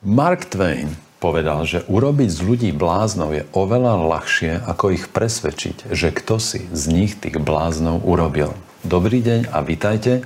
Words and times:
Mark 0.00 0.48
Twain 0.48 0.96
povedal, 1.20 1.68
že 1.68 1.84
urobiť 1.84 2.32
z 2.32 2.40
ľudí 2.40 2.70
bláznov 2.72 3.36
je 3.36 3.44
oveľa 3.52 4.00
ľahšie, 4.00 4.64
ako 4.64 4.96
ich 4.96 5.12
presvedčiť, 5.12 5.92
že 5.92 6.08
kto 6.08 6.40
si 6.40 6.64
z 6.72 6.88
nich 6.88 7.20
tých 7.20 7.36
bláznov 7.36 8.00
urobil. 8.08 8.56
Dobrý 8.80 9.20
deň 9.20 9.52
a 9.52 9.60
vitajte. 9.60 10.24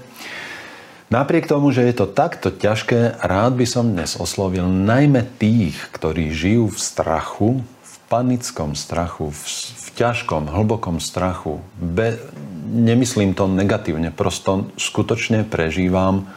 Napriek 1.10 1.50
tomu, 1.50 1.74
že 1.74 1.90
je 1.90 1.94
to 1.98 2.06
takto 2.06 2.54
ťažké, 2.54 3.18
rád 3.18 3.58
by 3.58 3.66
som 3.66 3.90
dnes 3.90 4.14
oslovil 4.14 4.70
najmä 4.70 5.26
tých, 5.42 5.74
ktorí 5.90 6.30
žijú 6.30 6.70
v 6.70 6.78
strachu, 6.78 7.50
v 7.66 7.94
panickom 8.06 8.78
strachu, 8.78 9.34
v, 9.34 9.42
v 9.74 9.88
ťažkom, 9.98 10.54
hlbokom 10.54 11.02
strachu. 11.02 11.58
Be, 11.82 12.22
nemyslím 12.70 13.34
to 13.34 13.50
negatívne, 13.50 14.14
prosto 14.14 14.70
skutočne 14.78 15.42
prežívam 15.42 16.30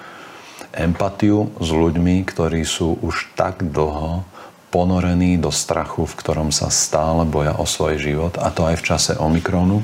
empatiu 0.77 1.49
s 1.57 1.69
ľuďmi, 1.73 2.21
ktorí 2.23 2.61
sú 2.61 3.01
už 3.01 3.33
tak 3.33 3.65
dlho 3.65 4.21
ponorení 4.69 5.41
do 5.41 5.49
strachu, 5.49 6.05
v 6.05 6.17
ktorom 6.21 6.49
sa 6.53 6.69
stále 6.69 7.25
boja 7.25 7.57
o 7.57 7.65
svoj 7.65 7.97
život, 7.97 8.37
a 8.37 8.53
to 8.53 8.67
aj 8.67 8.75
v 8.77 8.85
čase 8.85 9.11
Omikronu. 9.17 9.81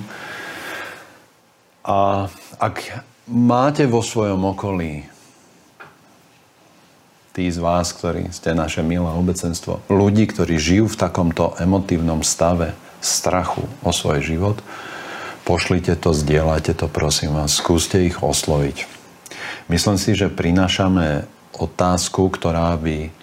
A 1.84 2.30
ak 2.62 3.04
máte 3.28 3.90
vo 3.90 4.06
svojom 4.06 4.54
okolí 4.56 5.08
tí 7.34 7.50
z 7.50 7.58
vás, 7.58 7.90
ktorí 7.92 8.30
ste 8.30 8.54
naše 8.54 8.86
milé 8.86 9.10
obecenstvo, 9.10 9.82
ľudí, 9.90 10.30
ktorí 10.30 10.62
žijú 10.62 10.86
v 10.94 11.00
takomto 11.00 11.58
emotívnom 11.58 12.22
stave 12.22 12.78
strachu 13.02 13.66
o 13.82 13.90
svoj 13.90 14.22
život, 14.22 14.58
pošlite 15.44 15.98
to, 15.98 16.14
zdieľajte 16.14 16.78
to, 16.78 16.86
prosím 16.88 17.36
vás, 17.36 17.58
skúste 17.58 18.00
ich 18.06 18.22
osloviť. 18.22 18.93
Myslím 19.72 19.96
si, 19.96 20.12
že 20.18 20.28
prinášame 20.28 21.24
otázku, 21.56 22.28
ktorá 22.34 22.76
by 22.76 23.14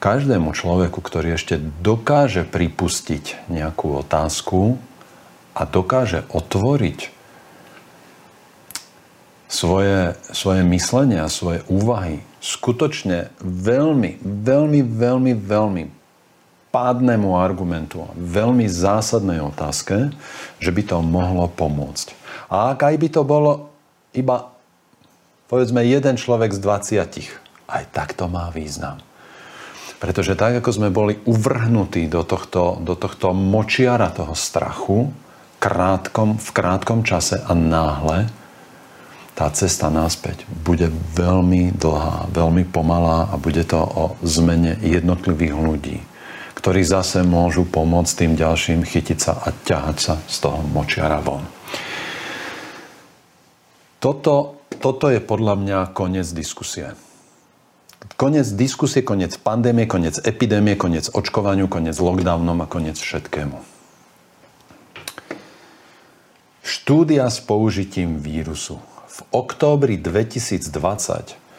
každému 0.00 0.52
človeku, 0.52 1.00
ktorý 1.00 1.36
ešte 1.36 1.60
dokáže 1.80 2.44
pripustiť 2.44 3.48
nejakú 3.48 4.00
otázku 4.04 4.76
a 5.56 5.64
dokáže 5.64 6.28
otvoriť 6.28 7.08
svoje, 9.48 10.16
svoje 10.32 10.62
myslenie 10.66 11.20
a 11.24 11.32
svoje 11.32 11.64
úvahy 11.70 12.20
skutočne 12.44 13.32
veľmi, 13.40 14.20
veľmi, 14.20 14.80
veľmi, 14.84 15.32
veľmi 15.32 15.84
pádnemu 16.68 17.38
argumentu 17.38 18.04
a 18.04 18.10
veľmi 18.12 18.68
zásadnej 18.68 19.40
otázke, 19.40 20.12
že 20.60 20.70
by 20.74 20.82
to 20.84 21.00
mohlo 21.00 21.48
pomôcť. 21.48 22.12
A 22.50 22.74
ak 22.74 22.92
aj 22.92 22.94
by 22.98 23.08
to 23.08 23.22
bolo 23.24 23.72
iba 24.12 24.53
povedzme 25.48 25.84
jeden 25.84 26.16
človek 26.16 26.52
z 26.52 26.60
20, 26.60 27.70
aj 27.70 27.84
tak 27.92 28.16
to 28.16 28.28
má 28.28 28.48
význam. 28.52 29.00
Pretože 30.02 30.36
tak, 30.36 30.60
ako 30.60 30.70
sme 30.70 30.88
boli 30.92 31.16
uvrhnutí 31.24 32.12
do 32.12 32.26
tohto, 32.28 32.76
do 32.82 32.92
tohto 32.92 33.32
močiara 33.32 34.12
toho 34.12 34.36
strachu 34.36 35.08
krátkom, 35.56 36.36
v 36.36 36.48
krátkom 36.52 37.00
čase 37.08 37.40
a 37.40 37.56
náhle, 37.56 38.28
tá 39.34 39.50
cesta 39.50 39.90
naspäť 39.90 40.46
bude 40.46 40.92
veľmi 41.18 41.74
dlhá, 41.74 42.30
veľmi 42.30 42.68
pomalá 42.70 43.32
a 43.32 43.34
bude 43.34 43.66
to 43.66 43.80
o 43.80 44.14
zmene 44.22 44.78
jednotlivých 44.78 45.54
ľudí, 45.56 45.98
ktorí 46.54 46.86
zase 46.86 47.26
môžu 47.26 47.66
pomôcť 47.66 48.12
tým 48.14 48.32
ďalším 48.38 48.86
chytiť 48.86 49.18
sa 49.18 49.32
a 49.42 49.50
ťahať 49.50 49.96
sa 49.98 50.14
z 50.28 50.36
toho 50.38 50.62
močiara 50.70 51.18
von. 51.18 51.42
Toto 53.98 54.63
toto 54.84 55.08
je 55.08 55.16
podľa 55.16 55.56
mňa 55.64 55.78
koniec 55.96 56.28
diskusie. 56.36 56.92
Koniec 58.20 58.44
diskusie, 58.52 59.00
koniec 59.00 59.32
pandémie, 59.40 59.88
koniec 59.88 60.20
epidémie, 60.20 60.76
koniec 60.76 61.08
očkovaniu, 61.08 61.72
koniec 61.72 61.96
lockdownom 61.96 62.60
a 62.60 62.68
koniec 62.68 63.00
všetkému. 63.00 63.64
Štúdia 66.60 67.32
s 67.32 67.40
použitím 67.40 68.20
vírusu. 68.20 68.76
V 69.08 69.18
októbri 69.32 69.96
2020 69.96 70.68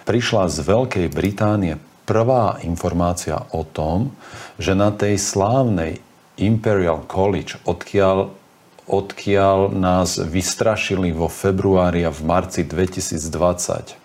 prišla 0.06 0.44
z 0.46 0.58
Veľkej 0.62 1.08
Británie 1.10 1.82
prvá 2.06 2.62
informácia 2.62 3.42
o 3.50 3.66
tom, 3.66 4.14
že 4.62 4.78
na 4.78 4.94
tej 4.94 5.18
slávnej 5.18 5.98
Imperial 6.38 7.02
College, 7.10 7.58
odkiaľ 7.66 8.45
odkiaľ 8.86 9.74
nás 9.74 10.22
vystrašili 10.22 11.10
vo 11.10 11.26
februári 11.26 12.06
a 12.06 12.14
v 12.14 12.22
marci 12.22 12.62
2020 12.66 13.98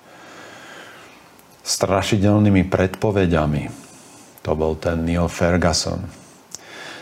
strašidelnými 1.60 2.66
predpovediami. 2.66 3.62
To 4.42 4.56
bol 4.56 4.74
ten 4.80 5.04
Neil 5.04 5.28
Ferguson. 5.28 6.00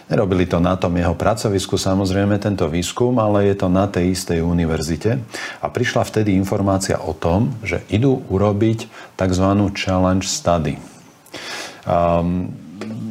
Nerobili 0.08 0.48
to 0.48 0.56
na 0.56 0.72
tom 0.72 0.96
jeho 0.96 1.12
pracovisku, 1.12 1.76
samozrejme, 1.76 2.40
tento 2.40 2.64
výskum, 2.64 3.20
ale 3.20 3.52
je 3.52 3.60
to 3.60 3.68
na 3.68 3.84
tej 3.84 4.16
istej 4.16 4.40
univerzite. 4.40 5.20
A 5.60 5.66
prišla 5.68 6.00
vtedy 6.08 6.32
informácia 6.32 6.96
o 6.96 7.12
tom, 7.12 7.52
že 7.60 7.84
idú 7.92 8.24
urobiť 8.32 8.88
tzv. 9.20 9.46
challenge 9.76 10.24
study. 10.24 10.80
Um, 11.84 12.67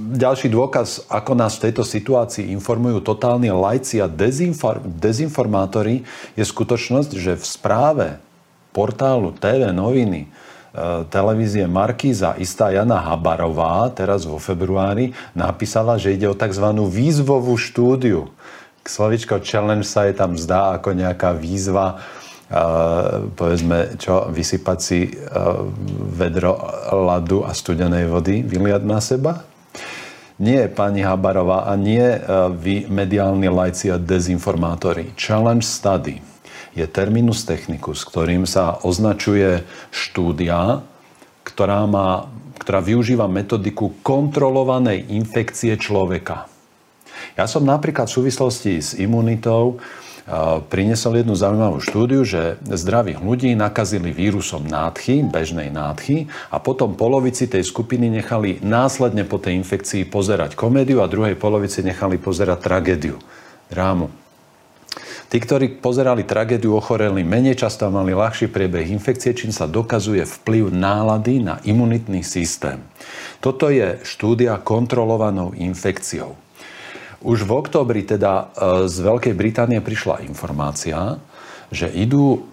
ďalší 0.07 0.47
dôkaz, 0.47 1.11
ako 1.11 1.35
nás 1.35 1.59
v 1.59 1.69
tejto 1.69 1.83
situácii 1.83 2.47
informujú 2.55 3.03
totálni 3.03 3.51
lajci 3.51 3.99
a 3.99 4.07
dezinformátori, 4.87 6.07
je 6.39 6.43
skutočnosť, 6.43 7.11
že 7.19 7.35
v 7.35 7.45
správe 7.45 8.07
portálu 8.71 9.35
TV 9.35 9.73
noviny 9.75 10.25
e, 10.25 10.27
televízie 11.11 11.67
Markíza 11.67 12.39
istá 12.39 12.71
Jana 12.71 13.03
Habarová 13.03 13.91
teraz 13.91 14.23
vo 14.23 14.39
februári 14.39 15.11
napísala, 15.35 15.99
že 15.99 16.15
ide 16.15 16.29
o 16.29 16.37
tzv. 16.37 16.67
výzvovú 16.87 17.59
štúdiu. 17.59 18.31
Slovičko 18.87 19.43
challenge 19.43 19.83
sa 19.83 20.07
je 20.07 20.15
tam 20.15 20.39
zdá 20.39 20.79
ako 20.79 20.95
nejaká 20.95 21.35
výzva 21.35 21.99
Uh, 22.47 23.27
povedzme, 23.35 23.99
čo, 23.99 24.31
vysypať 24.31 24.77
si 24.79 25.11
uh, 25.11 25.67
vedro 26.15 26.55
ľadu 26.95 27.43
a 27.43 27.51
studenej 27.51 28.07
vody, 28.07 28.39
vyliať 28.39 28.87
na 28.87 29.03
seba? 29.03 29.43
Nie 30.37 30.69
pani 30.69 31.01
Habarová 31.01 31.65
a 31.65 31.73
nie 31.73 32.03
e, 32.03 32.19
vy 32.53 32.85
mediálni 32.85 33.49
lajci 33.49 33.89
a 33.89 33.97
dezinformátori. 33.97 35.17
Challenge 35.17 35.65
study 35.65 36.21
je 36.77 36.85
terminus 36.85 37.41
technicus, 37.41 38.05
ktorým 38.05 38.45
sa 38.45 38.77
označuje 38.85 39.65
štúdia, 39.89 40.85
ktorá, 41.41 41.89
má, 41.89 42.29
ktorá 42.61 42.85
využíva 42.85 43.25
metodiku 43.25 43.97
kontrolovanej 44.05 45.09
infekcie 45.09 45.73
človeka. 45.73 46.45
Ja 47.33 47.49
som 47.49 47.65
napríklad 47.65 48.05
v 48.05 48.17
súvislosti 48.21 48.73
s 48.77 48.93
imunitou 48.93 49.81
priniesol 50.67 51.23
jednu 51.23 51.39
zaujímavú 51.39 51.79
štúdiu, 51.79 52.27
že 52.27 52.59
zdravých 52.67 53.23
ľudí 53.23 53.55
nakazili 53.55 54.11
vírusom 54.11 54.67
nádchy, 54.67 55.23
bežnej 55.23 55.71
nádchy 55.71 56.27
a 56.51 56.59
potom 56.59 56.99
polovici 56.99 57.47
tej 57.47 57.63
skupiny 57.63 58.11
nechali 58.11 58.59
následne 58.59 59.23
po 59.23 59.39
tej 59.39 59.55
infekcii 59.63 60.03
pozerať 60.11 60.59
komédiu 60.59 60.99
a 60.99 61.07
druhej 61.07 61.39
polovici 61.39 61.79
nechali 61.79 62.19
pozerať 62.19 62.59
tragédiu, 62.59 63.15
drámu. 63.71 64.11
Tí, 65.27 65.43
ktorí 65.43 65.83
pozerali 65.83 66.23
tragédiu, 66.23 66.71
ochoreli 66.79 67.19
menej 67.19 67.59
často 67.59 67.83
a 67.83 67.91
mali 67.91 68.15
ľahší 68.15 68.47
priebeh 68.47 68.87
infekcie, 68.87 69.35
čím 69.35 69.51
sa 69.51 69.67
dokazuje 69.67 70.23
vplyv 70.23 70.71
nálady 70.71 71.43
na 71.43 71.59
imunitný 71.67 72.23
systém. 72.23 72.79
Toto 73.43 73.67
je 73.67 73.99
štúdia 74.07 74.55
kontrolovanou 74.63 75.51
infekciou. 75.51 76.46
Už 77.25 77.49
v 77.49 77.51
oktobri 77.57 78.05
teda 78.05 78.53
e, 78.53 78.85
z 78.85 78.95
Veľkej 79.01 79.33
Británie 79.33 79.81
prišla 79.81 80.21
informácia, 80.21 81.17
že 81.73 81.89
idú 81.89 82.45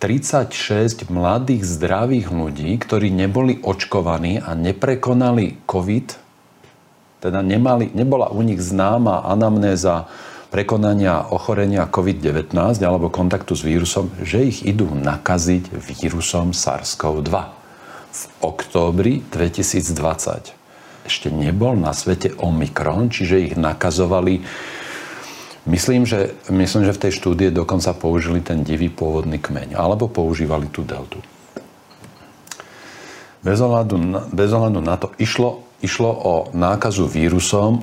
36 0.00 1.08
mladých 1.08 1.64
zdravých 1.64 2.28
ľudí, 2.28 2.72
ktorí 2.80 3.08
neboli 3.08 3.60
očkovaní 3.64 4.40
a 4.40 4.52
neprekonali 4.56 5.64
COVID, 5.64 6.08
teda 7.20 7.40
nemali, 7.44 7.92
nebola 7.92 8.32
u 8.32 8.40
nich 8.40 8.60
známa 8.60 9.24
anamnéza 9.28 10.08
prekonania 10.48 11.28
ochorenia 11.32 11.88
COVID-19 11.88 12.56
alebo 12.80 13.12
kontaktu 13.12 13.52
s 13.56 13.62
vírusom, 13.64 14.08
že 14.24 14.40
ich 14.44 14.64
idú 14.64 14.88
nakaziť 14.88 15.68
vírusom 15.80 16.56
SARS-CoV-2 16.56 17.32
v 18.10 18.22
októbri 18.42 19.24
2020 19.32 20.59
ešte 21.04 21.32
nebol 21.32 21.76
na 21.76 21.92
svete 21.94 22.34
Omikron, 22.36 23.08
čiže 23.08 23.52
ich 23.52 23.54
nakazovali. 23.56 24.42
Myslím 25.68 26.08
že, 26.08 26.34
myslím, 26.48 26.88
že 26.88 26.96
v 26.96 27.02
tej 27.08 27.12
štúdie 27.20 27.48
dokonca 27.52 27.92
použili 27.92 28.40
ten 28.40 28.64
divý 28.64 28.88
pôvodný 28.88 29.36
kmeň, 29.36 29.76
alebo 29.76 30.08
používali 30.08 30.72
tú 30.72 30.82
deltu. 30.82 31.20
Bez 33.40 33.56
ohľadu 33.60 33.96
na, 33.96 34.20
bez 34.28 34.52
ohľadu 34.52 34.80
na 34.84 34.96
to 35.00 35.12
išlo, 35.16 35.64
išlo 35.80 36.12
o 36.12 36.34
nákazu 36.52 37.08
vírusom, 37.08 37.80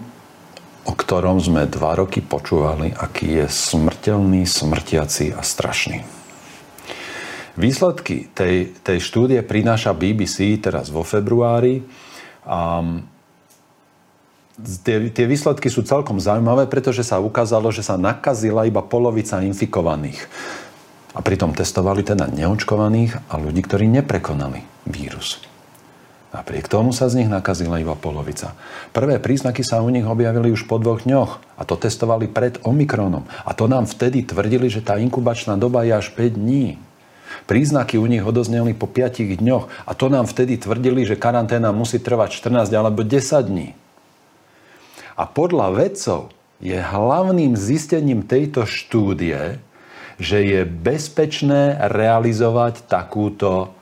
o 0.88 0.94
ktorom 0.96 1.42
sme 1.42 1.68
dva 1.68 1.98
roky 1.98 2.24
počúvali, 2.24 2.94
aký 2.94 3.44
je 3.44 3.46
smrteľný, 3.50 4.46
smrtiaci 4.48 5.34
a 5.36 5.42
strašný. 5.44 6.06
Výsledky 7.58 8.30
tej, 8.38 8.78
tej 8.86 9.02
štúdie 9.02 9.42
prináša 9.42 9.98
BBC 9.98 10.62
teraz 10.62 10.94
vo 10.94 11.02
februári 11.02 11.82
Um, 12.48 13.04
tie, 14.88 15.12
tie 15.12 15.26
výsledky 15.28 15.68
sú 15.68 15.84
celkom 15.84 16.18
zaujímavé, 16.18 16.66
pretože 16.66 17.04
sa 17.04 17.20
ukázalo, 17.20 17.70
že 17.70 17.84
sa 17.84 18.00
nakazila 18.00 18.64
iba 18.64 18.80
polovica 18.80 19.44
infikovaných. 19.44 20.26
A 21.14 21.20
pritom 21.20 21.52
testovali 21.52 22.06
teda 22.08 22.30
neočkovaných 22.30 23.28
a 23.28 23.36
ľudí, 23.42 23.62
ktorí 23.66 23.90
neprekonali 23.90 24.64
vírus. 24.88 25.44
Napriek 26.28 26.68
tomu 26.68 26.92
sa 26.92 27.08
z 27.08 27.24
nich 27.24 27.30
nakazila 27.32 27.80
iba 27.80 27.96
polovica. 27.96 28.54
Prvé 28.92 29.18
príznaky 29.18 29.64
sa 29.64 29.80
u 29.82 29.90
nich 29.90 30.04
objavili 30.04 30.52
už 30.54 30.68
po 30.68 30.78
dvoch 30.78 31.08
dňoch 31.08 31.58
a 31.58 31.62
to 31.64 31.80
testovali 31.80 32.28
pred 32.28 32.60
Omikronom. 32.68 33.26
A 33.48 33.56
to 33.56 33.66
nám 33.66 33.88
vtedy 33.88 34.28
tvrdili, 34.28 34.68
že 34.68 34.84
tá 34.84 35.00
inkubačná 35.00 35.56
doba 35.56 35.88
je 35.88 35.96
až 35.96 36.12
5 36.14 36.38
dní. 36.38 36.78
Príznaky 37.46 38.00
u 38.00 38.08
nich 38.08 38.24
odozneli 38.24 38.74
po 38.74 38.90
5 38.90 39.38
dňoch 39.40 39.88
a 39.88 39.92
to 39.94 40.08
nám 40.08 40.26
vtedy 40.28 40.60
tvrdili, 40.60 41.06
že 41.06 41.20
karanténa 41.20 41.76
musí 41.76 42.02
trvať 42.02 42.40
14 42.42 42.72
alebo 42.74 43.06
10 43.06 43.48
dní. 43.48 43.78
A 45.18 45.24
podľa 45.26 45.74
vedcov 45.74 46.30
je 46.62 46.78
hlavným 46.78 47.54
zistením 47.54 48.26
tejto 48.26 48.66
štúdie, 48.66 49.62
že 50.18 50.42
je 50.42 50.62
bezpečné 50.66 51.78
realizovať 51.94 52.90
takúto 52.90 53.74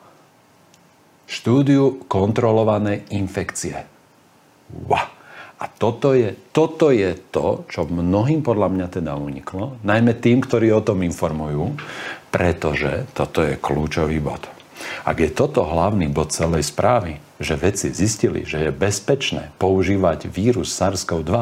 štúdiu 1.25 2.03
kontrolovanej 2.11 3.07
infekcie. 3.15 3.87
Wow. 4.85 5.14
A 5.65 5.73
toto 5.81 6.13
je, 6.13 6.37
toto 6.53 6.93
je 6.93 7.17
to, 7.33 7.65
čo 7.73 7.89
mnohým 7.89 8.45
podľa 8.45 8.69
mňa 8.69 8.87
teda 9.01 9.17
uniklo, 9.17 9.81
najmä 9.81 10.13
tým, 10.13 10.45
ktorí 10.45 10.69
o 10.69 10.85
tom 10.85 11.01
informujú, 11.01 11.73
pretože 12.29 13.09
toto 13.17 13.41
je 13.41 13.57
kľúčový 13.57 14.21
bod. 14.21 14.45
Ak 15.01 15.17
je 15.17 15.33
toto 15.33 15.65
hlavný 15.65 16.05
bod 16.13 16.29
celej 16.29 16.69
správy, 16.69 17.17
že 17.41 17.57
vedci 17.57 17.89
zistili, 17.89 18.45
že 18.45 18.69
je 18.69 18.71
bezpečné 18.71 19.49
používať 19.57 20.29
vírus 20.29 20.69
SARS-CoV-2 20.77 21.33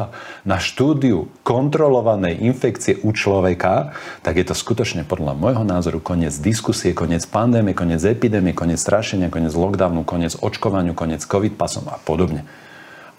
na 0.48 0.56
štúdiu 0.56 1.28
kontrolovanej 1.44 2.40
infekcie 2.40 2.96
u 3.04 3.12
človeka, 3.12 3.92
tak 4.24 4.40
je 4.40 4.48
to 4.48 4.56
skutočne 4.56 5.04
podľa 5.04 5.36
môjho 5.36 5.68
názoru 5.68 6.00
koniec 6.00 6.32
diskusie, 6.40 6.96
koniec 6.96 7.28
pandémie, 7.28 7.76
koniec 7.76 8.00
epidémie, 8.00 8.56
koniec 8.56 8.80
strašenia, 8.80 9.28
koniec 9.28 9.52
lockdownu, 9.52 10.08
koniec 10.08 10.32
očkovaniu, 10.40 10.96
koniec 10.96 11.20
covid 11.20 11.60
pasom 11.60 11.84
a 11.92 12.00
podobne. 12.00 12.48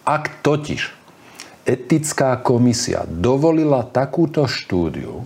Ak 0.06 0.46
totiž 0.46 0.94
etická 1.66 2.38
komisia 2.38 3.10
dovolila 3.10 3.82
takúto 3.82 4.46
štúdiu, 4.46 5.26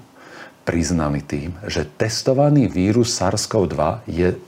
priznali 0.63 1.19
tým, 1.19 1.51
že 1.67 1.83
testovaný 1.83 2.71
vírus 2.71 3.11
SARS-CoV-2 3.19 4.07
je 4.07 4.39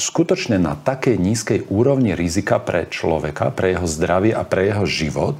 skutočne 0.00 0.56
na 0.56 0.76
takej 0.76 1.16
nízkej 1.20 1.60
úrovni 1.68 2.16
rizika 2.16 2.56
pre 2.56 2.88
človeka, 2.88 3.52
pre 3.52 3.76
jeho 3.76 3.88
zdravie 3.88 4.32
a 4.32 4.44
pre 4.44 4.72
jeho 4.72 4.84
život, 4.88 5.34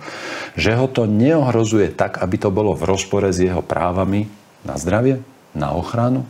že 0.57 0.77
ho 0.77 0.89
to 0.89 1.09
neohrozuje 1.09 1.93
tak, 1.93 2.21
aby 2.21 2.37
to 2.37 2.53
bolo 2.53 2.73
v 2.77 2.89
rozpore 2.89 3.29
s 3.33 3.41
jeho 3.41 3.61
právami 3.61 4.29
na 4.65 4.77
zdravie, 4.77 5.21
na 5.57 5.73
ochranu? 5.73 6.29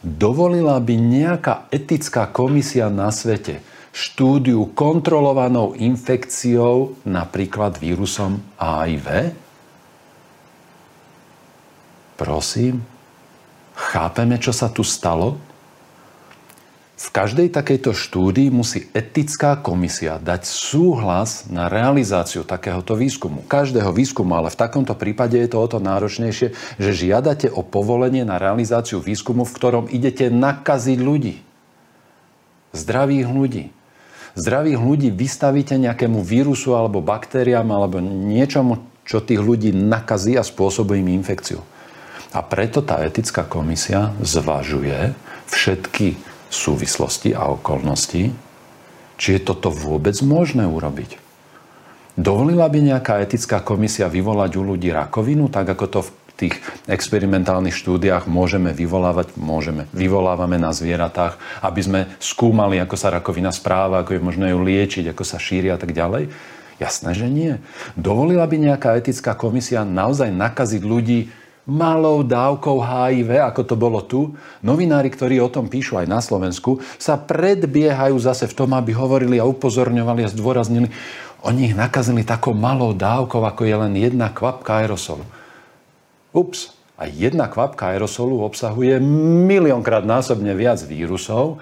Dovolila 0.00 0.80
by 0.80 0.94
nejaká 0.98 1.68
etická 1.68 2.28
komisia 2.28 2.88
na 2.88 3.12
svete 3.12 3.60
štúdiu 3.92 4.72
kontrolovanou 4.72 5.76
infekciou, 5.76 6.96
napríklad 7.04 7.76
vírusom 7.76 8.40
HIV? 8.56 9.36
Prosím, 12.16 12.80
chápeme, 13.76 14.40
čo 14.40 14.56
sa 14.56 14.72
tu 14.72 14.80
stalo? 14.80 15.36
V 17.02 17.10
každej 17.10 17.50
takejto 17.50 17.90
štúdii 17.98 18.54
musí 18.54 18.86
etická 18.94 19.58
komisia 19.58 20.22
dať 20.22 20.46
súhlas 20.46 21.50
na 21.50 21.66
realizáciu 21.66 22.46
takéhoto 22.46 22.94
výskumu. 22.94 23.42
Každého 23.50 23.90
výskumu, 23.90 24.38
ale 24.38 24.54
v 24.54 24.60
takomto 24.62 24.94
prípade 24.94 25.34
je 25.34 25.50
to 25.50 25.58
o 25.58 25.66
to 25.66 25.82
náročnejšie, 25.82 26.54
že 26.78 26.90
žiadate 26.94 27.50
o 27.50 27.66
povolenie 27.66 28.22
na 28.22 28.38
realizáciu 28.38 29.02
výskumu, 29.02 29.42
v 29.42 29.56
ktorom 29.58 29.84
idete 29.90 30.30
nakaziť 30.30 30.98
ľudí. 31.02 31.42
Zdravých 32.70 33.26
ľudí. 33.26 33.64
Zdravých 34.32 34.80
ľudí 34.80 35.08
vystavíte 35.12 35.76
nejakému 35.76 36.24
vírusu 36.24 36.72
alebo 36.72 37.04
baktériám 37.04 37.68
alebo 37.68 38.00
niečomu, 38.00 38.80
čo 39.04 39.20
tých 39.20 39.42
ľudí 39.42 39.76
nakazí 39.76 40.40
a 40.40 40.46
spôsobuje 40.46 41.04
im 41.04 41.12
infekciu. 41.20 41.60
A 42.32 42.40
preto 42.40 42.80
tá 42.80 43.04
etická 43.04 43.44
komisia 43.44 44.16
zvažuje 44.24 45.12
všetky 45.52 46.16
súvislosti 46.52 47.36
a 47.36 47.48
okolnosti, 47.52 48.32
či 49.20 49.28
je 49.36 49.40
toto 49.40 49.68
vôbec 49.68 50.16
možné 50.24 50.64
urobiť. 50.64 51.20
Dovolila 52.12 52.68
by 52.68 52.92
nejaká 52.92 53.24
etická 53.24 53.64
komisia 53.64 54.08
vyvolať 54.08 54.60
u 54.60 54.62
ľudí 54.64 54.92
rakovinu, 54.92 55.48
tak 55.48 55.72
ako 55.72 55.84
to 55.88 56.00
v 56.04 56.10
tých 56.42 56.58
experimentálnych 56.90 57.74
štúdiách 57.74 58.26
môžeme 58.26 58.74
vyvolávať, 58.74 59.38
môžeme, 59.38 59.86
vyvolávame 59.94 60.58
na 60.58 60.74
zvieratách, 60.74 61.38
aby 61.62 61.80
sme 61.80 62.00
skúmali, 62.18 62.82
ako 62.82 62.96
sa 62.98 63.14
rakovina 63.14 63.54
správa, 63.54 64.02
ako 64.02 64.18
je 64.18 64.26
možné 64.26 64.46
ju 64.50 64.58
liečiť, 64.58 65.14
ako 65.14 65.22
sa 65.22 65.38
šíri 65.38 65.70
a 65.70 65.78
tak 65.78 65.94
ďalej? 65.94 66.26
Jasné, 66.82 67.14
že 67.14 67.30
nie. 67.30 67.62
Dovolila 67.94 68.42
by 68.50 68.56
nejaká 68.58 68.98
etická 68.98 69.38
komisia 69.38 69.86
naozaj 69.86 70.34
nakaziť 70.34 70.82
ľudí 70.82 71.30
malou 71.62 72.26
dávkou 72.26 72.82
HIV, 72.82 73.38
ako 73.38 73.62
to 73.62 73.74
bolo 73.78 74.02
tu, 74.02 74.34
novinári, 74.66 75.06
ktorí 75.06 75.38
o 75.38 75.46
tom 75.46 75.70
píšu 75.70 75.94
aj 75.94 76.10
na 76.10 76.18
Slovensku, 76.18 76.82
sa 76.98 77.14
predbiehajú 77.14 78.18
zase 78.18 78.50
v 78.50 78.56
tom, 78.58 78.74
aby 78.74 78.90
hovorili 78.90 79.38
a 79.38 79.46
upozorňovali 79.46 80.26
a 80.26 80.32
zdôraznili, 80.32 80.90
oni 81.42 81.70
ich 81.70 81.74
nakazili 81.78 82.26
takou 82.26 82.54
malou 82.54 82.94
dávkou, 82.94 83.42
ako 83.42 83.62
je 83.66 83.76
len 83.78 83.94
jedna 83.94 84.30
kvapka 84.30 84.82
aerosolu. 84.82 85.22
Ups, 86.32 86.72
a 87.00 87.08
jedna 87.08 87.48
kvapka 87.50 87.90
aerosolu 87.90 88.44
obsahuje 88.46 89.00
miliónkrát 89.48 90.06
násobne 90.06 90.54
viac 90.54 90.78
vírusov, 90.86 91.58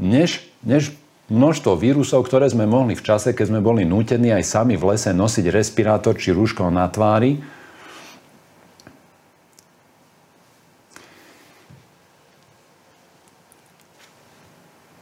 než, 0.00 0.42
než 0.66 0.90
množstvo 1.30 1.78
vírusov, 1.78 2.26
ktoré 2.26 2.50
sme 2.50 2.66
mohli 2.66 2.98
v 2.98 3.04
čase, 3.04 3.30
keď 3.30 3.46
sme 3.52 3.60
boli 3.62 3.86
nútení 3.86 4.34
aj 4.34 4.42
sami 4.42 4.74
v 4.74 4.96
lese 4.96 5.14
nosiť 5.14 5.46
respirátor 5.54 6.18
či 6.18 6.34
rúško 6.34 6.66
na 6.72 6.88
tvári, 6.90 7.38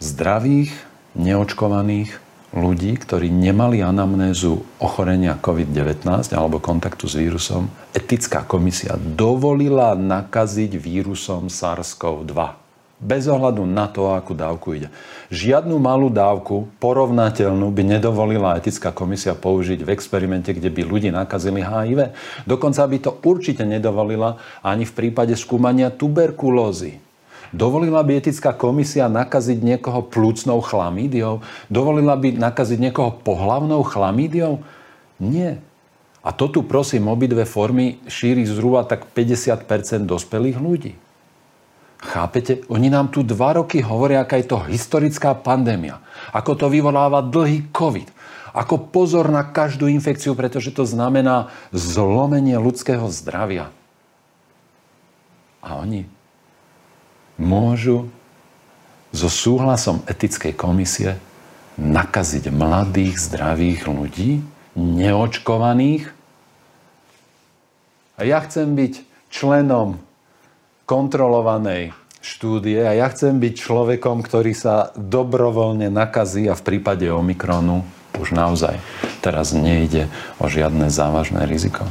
zdravých, 0.00 0.72
neočkovaných 1.16 2.29
ľudí, 2.50 2.98
ktorí 2.98 3.30
nemali 3.30 3.78
anamnézu 3.78 4.82
ochorenia 4.82 5.38
COVID-19 5.38 6.06
alebo 6.34 6.58
kontaktu 6.58 7.06
s 7.06 7.14
vírusom, 7.14 7.70
etická 7.94 8.42
komisia 8.42 8.98
dovolila 8.98 9.94
nakaziť 9.94 10.74
vírusom 10.74 11.46
SARS-CoV-2. 11.46 12.58
Bez 13.00 13.24
ohľadu 13.32 13.64
na 13.64 13.88
to, 13.88 14.12
akú 14.12 14.36
dávku 14.36 14.76
ide. 14.76 14.92
Žiadnu 15.32 15.80
malú 15.80 16.12
dávku, 16.12 16.68
porovnateľnú, 16.84 17.72
by 17.72 17.96
nedovolila 17.96 18.60
etická 18.60 18.92
komisia 18.92 19.32
použiť 19.32 19.80
v 19.80 19.92
experimente, 19.96 20.52
kde 20.52 20.68
by 20.68 20.84
ľudí 20.84 21.08
nakazili 21.08 21.64
HIV. 21.64 22.12
Dokonca 22.44 22.84
by 22.84 22.98
to 23.00 23.10
určite 23.24 23.64
nedovolila 23.64 24.36
ani 24.60 24.84
v 24.84 24.92
prípade 24.92 25.32
skúmania 25.32 25.88
tuberkulózy 25.88 27.09
Dovolila 27.50 28.06
by 28.06 28.22
etická 28.22 28.54
komisia 28.54 29.10
nakaziť 29.10 29.58
niekoho 29.58 30.06
plúcnou 30.06 30.62
chlamídiou? 30.62 31.42
Dovolila 31.66 32.14
by 32.14 32.38
nakaziť 32.38 32.78
niekoho 32.78 33.18
pohlavnou 33.26 33.82
chlamídiou? 33.82 34.62
Nie. 35.18 35.58
A 36.22 36.30
to 36.30 36.46
tu 36.46 36.62
prosím 36.62 37.10
obidve 37.10 37.42
formy 37.48 37.98
šíri 38.06 38.46
zhruba 38.46 38.86
tak 38.86 39.10
50% 39.10 40.06
dospelých 40.06 40.58
ľudí. 40.62 40.92
Chápete? 42.00 42.64
Oni 42.72 42.88
nám 42.88 43.12
tu 43.12 43.20
dva 43.20 43.60
roky 43.60 43.84
hovoria, 43.84 44.24
aká 44.24 44.40
je 44.40 44.48
to 44.48 44.62
historická 44.70 45.36
pandémia. 45.36 46.00
Ako 46.32 46.56
to 46.56 46.66
vyvoláva 46.72 47.20
dlhý 47.20 47.68
COVID. 47.74 48.08
Ako 48.56 48.88
pozor 48.88 49.28
na 49.28 49.44
každú 49.44 49.90
infekciu, 49.90 50.32
pretože 50.32 50.72
to 50.72 50.86
znamená 50.88 51.52
zlomenie 51.74 52.56
ľudského 52.56 53.04
zdravia. 53.12 53.68
A 55.60 55.76
oni 55.76 56.08
môžu 57.40 58.12
so 59.10 59.26
súhlasom 59.26 60.04
etickej 60.06 60.54
komisie 60.54 61.18
nakaziť 61.80 62.52
mladých, 62.52 63.16
zdravých 63.16 63.88
ľudí, 63.88 64.44
neočkovaných. 64.76 66.12
A 68.20 68.28
ja 68.28 68.38
chcem 68.44 68.76
byť 68.76 68.92
členom 69.32 69.96
kontrolovanej 70.84 71.96
štúdie 72.20 72.84
a 72.84 72.92
ja 72.92 73.08
chcem 73.08 73.40
byť 73.40 73.54
človekom, 73.56 74.20
ktorý 74.20 74.52
sa 74.52 74.92
dobrovoľne 74.92 75.88
nakazí 75.88 76.44
a 76.46 76.54
v 76.54 76.62
prípade 76.62 77.08
Omikronu 77.08 77.80
už 78.20 78.36
naozaj 78.36 78.76
teraz 79.24 79.56
nejde 79.56 80.12
o 80.36 80.52
žiadne 80.52 80.92
závažné 80.92 81.48
riziko. 81.48 81.88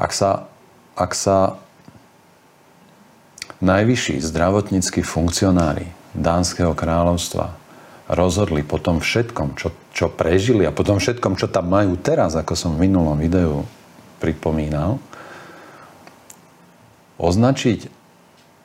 Ak 0.00 0.16
sa, 0.16 0.48
ak 0.96 1.12
sa 1.12 1.60
najvyšší 3.60 4.24
zdravotníckí 4.24 5.04
funkcionári 5.04 5.92
Dánskeho 6.16 6.72
kráľovstva 6.74 7.54
rozhodli 8.10 8.66
po 8.66 8.82
tom 8.82 8.98
všetkom, 8.98 9.54
čo, 9.54 9.70
čo 9.94 10.10
prežili 10.10 10.66
a 10.66 10.74
po 10.74 10.82
tom 10.82 10.98
všetkom, 10.98 11.38
čo 11.38 11.46
tam 11.46 11.70
majú 11.70 11.94
teraz, 12.00 12.34
ako 12.34 12.58
som 12.58 12.74
v 12.74 12.90
minulom 12.90 13.14
videu 13.20 13.62
pripomínal, 14.18 14.98
označiť 17.20 17.86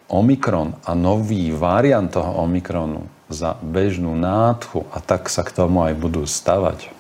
Omikron 0.10 0.80
a 0.88 0.96
nový 0.96 1.52
variant 1.52 2.10
toho 2.10 2.46
Omikronu 2.48 3.06
za 3.28 3.58
bežnú 3.60 4.16
nádchu 4.16 4.86
a 4.94 5.02
tak 5.02 5.28
sa 5.28 5.44
k 5.44 5.54
tomu 5.54 5.86
aj 5.86 5.94
budú 5.98 6.24
stavať. 6.24 6.95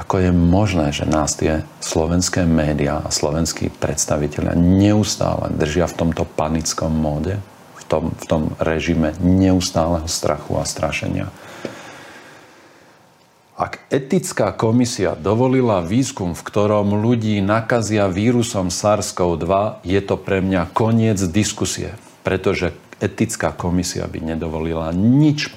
Ako 0.00 0.16
je 0.16 0.32
možné, 0.32 0.96
že 0.96 1.04
nás 1.04 1.36
tie 1.36 1.60
slovenské 1.84 2.48
médiá 2.48 3.04
a 3.04 3.12
slovenskí 3.12 3.68
predstavitelia 3.68 4.56
neustále 4.56 5.52
držia 5.52 5.84
v 5.92 5.98
tomto 6.00 6.24
panickom 6.24 6.88
móde, 6.88 7.36
v 7.76 7.84
tom, 7.84 8.04
v 8.16 8.24
tom 8.24 8.42
režime 8.56 9.12
neustáleho 9.20 10.08
strachu 10.08 10.56
a 10.56 10.64
strašenia. 10.64 11.28
Ak 13.60 13.84
etická 13.92 14.56
komisia 14.56 15.12
dovolila 15.12 15.84
výskum, 15.84 16.32
v 16.32 16.42
ktorom 16.48 16.96
ľudí 16.96 17.44
nakazia 17.44 18.08
vírusom 18.08 18.72
SARS-CoV-2, 18.72 19.84
je 19.84 20.00
to 20.00 20.16
pre 20.16 20.40
mňa 20.40 20.72
koniec 20.72 21.20
diskusie, 21.28 21.92
pretože 22.24 22.72
etická 23.04 23.52
komisia 23.52 24.08
by 24.08 24.32
nedovolila 24.32 24.96
nič, 24.96 25.52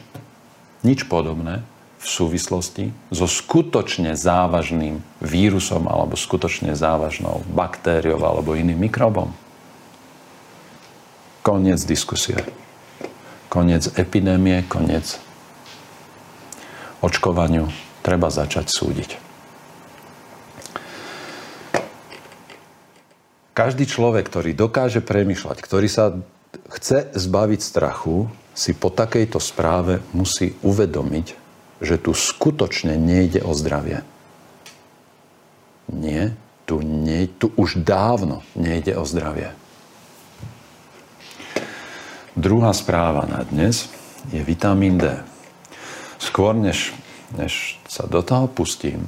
nič 0.83 1.07
podobné 1.07 1.63
v 2.03 2.07
súvislosti 2.07 2.91
so 3.15 3.23
skutočne 3.23 4.11
závažným 4.19 4.99
vírusom 5.23 5.87
alebo 5.87 6.19
skutočne 6.19 6.75
závažnou 6.75 7.47
baktériou 7.55 8.19
alebo 8.19 8.59
iným 8.59 8.91
mikrobom. 8.91 9.31
Koniec 11.39 11.79
diskusie. 11.87 12.35
Koniec 13.47 13.87
epidémie, 13.95 14.67
koniec 14.67 15.15
očkovaniu. 16.99 17.71
Treba 18.03 18.27
začať 18.27 18.67
súdiť. 18.67 19.11
Každý 23.53 23.85
človek, 23.85 24.27
ktorý 24.27 24.51
dokáže 24.57 24.99
premyšľať, 24.99 25.57
ktorý 25.61 25.87
sa 25.87 26.17
chce 26.73 27.13
zbaviť 27.15 27.61
strachu, 27.61 28.27
si 28.57 28.73
po 28.73 28.89
takejto 28.89 29.37
správe 29.37 30.01
musí 30.11 30.57
uvedomiť, 30.65 31.42
že 31.83 31.99
tu 31.99 32.15
skutočne 32.15 32.95
nejde 32.95 33.43
o 33.43 33.51
zdravie. 33.51 34.07
Nie, 35.91 36.31
tu, 36.63 36.79
nie, 36.79 37.27
tu 37.27 37.51
už 37.59 37.83
dávno 37.83 38.39
nejde 38.55 38.95
o 38.95 39.03
zdravie. 39.03 39.51
Druhá 42.33 42.71
správa 42.73 43.27
na 43.27 43.43
dnes 43.45 43.91
je 44.31 44.41
vitamín 44.41 44.97
D. 44.97 45.11
Skôr 46.17 46.55
než, 46.55 46.95
než 47.35 47.77
sa 47.85 48.07
do 48.07 48.23
toho 48.23 48.47
pustím, 48.47 49.05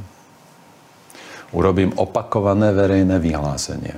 urobím 1.56 1.96
opakované 1.96 2.76
verejné 2.76 3.18
vyhlásenie. 3.18 3.98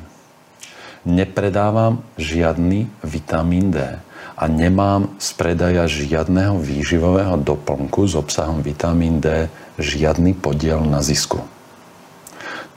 Nepredávam 1.04 2.06
žiadny 2.16 2.88
vitamín 3.02 3.74
D 3.74 4.00
a 4.38 4.46
nemám 4.46 5.18
z 5.18 5.34
predaja 5.34 5.90
žiadneho 5.90 6.62
výživového 6.62 7.42
doplnku 7.42 8.06
s 8.06 8.14
obsahom 8.14 8.62
vitamín 8.62 9.18
D 9.18 9.50
žiadny 9.82 10.38
podiel 10.38 10.86
na 10.86 11.02
zisku. 11.02 11.42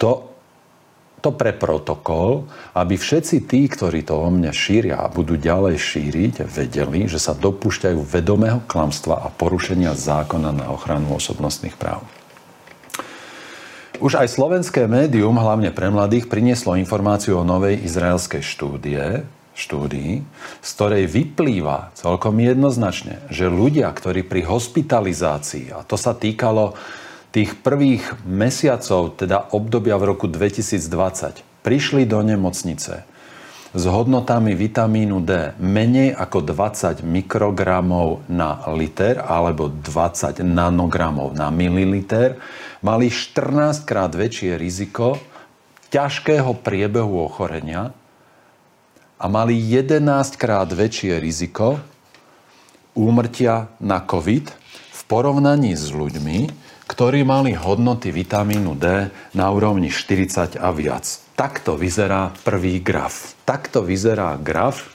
To, 0.01 0.33
to 1.21 1.37
pre 1.37 1.53
protokol, 1.53 2.49
aby 2.73 2.97
všetci 2.97 3.45
tí, 3.45 3.69
ktorí 3.69 4.09
to 4.09 4.17
o 4.17 4.29
mne 4.33 4.49
šíria 4.57 5.05
a 5.05 5.13
budú 5.13 5.37
ďalej 5.37 5.77
šíriť, 5.77 6.49
vedeli, 6.49 7.05
že 7.05 7.21
sa 7.21 7.37
dopúšťajú 7.37 8.01
vedomého 8.09 8.65
klamstva 8.65 9.21
a 9.21 9.29
porušenia 9.29 9.93
zákona 9.93 10.57
na 10.57 10.73
ochranu 10.73 11.13
osobnostných 11.21 11.77
práv. 11.77 12.09
Už 14.01 14.17
aj 14.17 14.33
slovenské 14.33 14.89
médium, 14.89 15.37
hlavne 15.37 15.69
pre 15.77 15.93
mladých, 15.93 16.25
prinieslo 16.33 16.73
informáciu 16.81 17.37
o 17.37 17.45
novej 17.45 17.85
izraelskej 17.85 18.41
štúdie, 18.41 19.29
štúdii, 19.55 20.13
z 20.61 20.69
ktorej 20.75 21.05
vyplýva 21.11 21.93
celkom 21.99 22.39
jednoznačne, 22.39 23.21
že 23.29 23.51
ľudia, 23.51 23.91
ktorí 23.93 24.25
pri 24.25 24.47
hospitalizácii, 24.47 25.75
a 25.75 25.85
to 25.85 25.99
sa 26.01 26.17
týkalo 26.17 26.75
tých 27.31 27.59
prvých 27.63 28.27
mesiacov, 28.27 29.15
teda 29.15 29.55
obdobia 29.55 29.95
v 30.01 30.15
roku 30.15 30.27
2020, 30.27 31.63
prišli 31.63 32.03
do 32.09 32.19
nemocnice 32.25 33.07
s 33.71 33.87
hodnotami 33.87 34.59
vitamínu 34.59 35.23
D 35.23 35.55
menej 35.63 36.11
ako 36.11 36.43
20 36.43 37.07
mikrogramov 37.07 38.27
na 38.27 38.67
liter 38.75 39.23
alebo 39.23 39.71
20 39.71 40.43
nanogramov 40.43 41.39
na 41.39 41.55
mililiter, 41.55 42.35
mali 42.83 43.07
14 43.07 43.87
krát 43.87 44.11
väčšie 44.11 44.59
riziko 44.59 45.23
ťažkého 45.95 46.51
priebehu 46.67 47.31
ochorenia 47.31 47.95
a 49.21 49.29
mali 49.29 49.61
11 49.61 50.01
krát 50.41 50.73
väčšie 50.73 51.21
riziko 51.21 51.77
úmrtia 52.97 53.69
na 53.77 54.01
COVID 54.01 54.47
v 54.97 55.01
porovnaní 55.05 55.77
s 55.77 55.93
ľuďmi, 55.93 56.39
ktorí 56.89 57.21
mali 57.23 57.53
hodnoty 57.53 58.09
vitamínu 58.11 58.73
D 58.81 59.13
na 59.37 59.47
úrovni 59.53 59.93
40 59.93 60.57
a 60.57 60.73
viac. 60.73 61.05
Takto 61.37 61.77
vyzerá 61.77 62.33
prvý 62.43 62.81
graf. 62.81 63.37
Takto 63.45 63.85
vyzerá 63.85 64.41
graf 64.41 64.89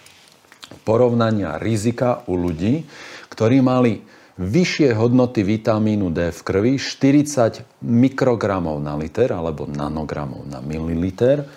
porovnania 0.82 1.62
rizika 1.62 2.26
u 2.26 2.36
ľudí, 2.36 2.84
ktorí 3.30 3.62
mali 3.62 4.02
vyššie 4.42 4.92
hodnoty 4.98 5.46
vitamínu 5.46 6.12
D 6.12 6.34
v 6.34 6.40
krvi 6.42 6.74
40 6.82 7.86
mikrogramov 7.86 8.82
na 8.82 8.98
liter 8.98 9.32
alebo 9.32 9.70
nanogramov 9.70 10.44
na 10.50 10.60
mililiter 10.60 11.48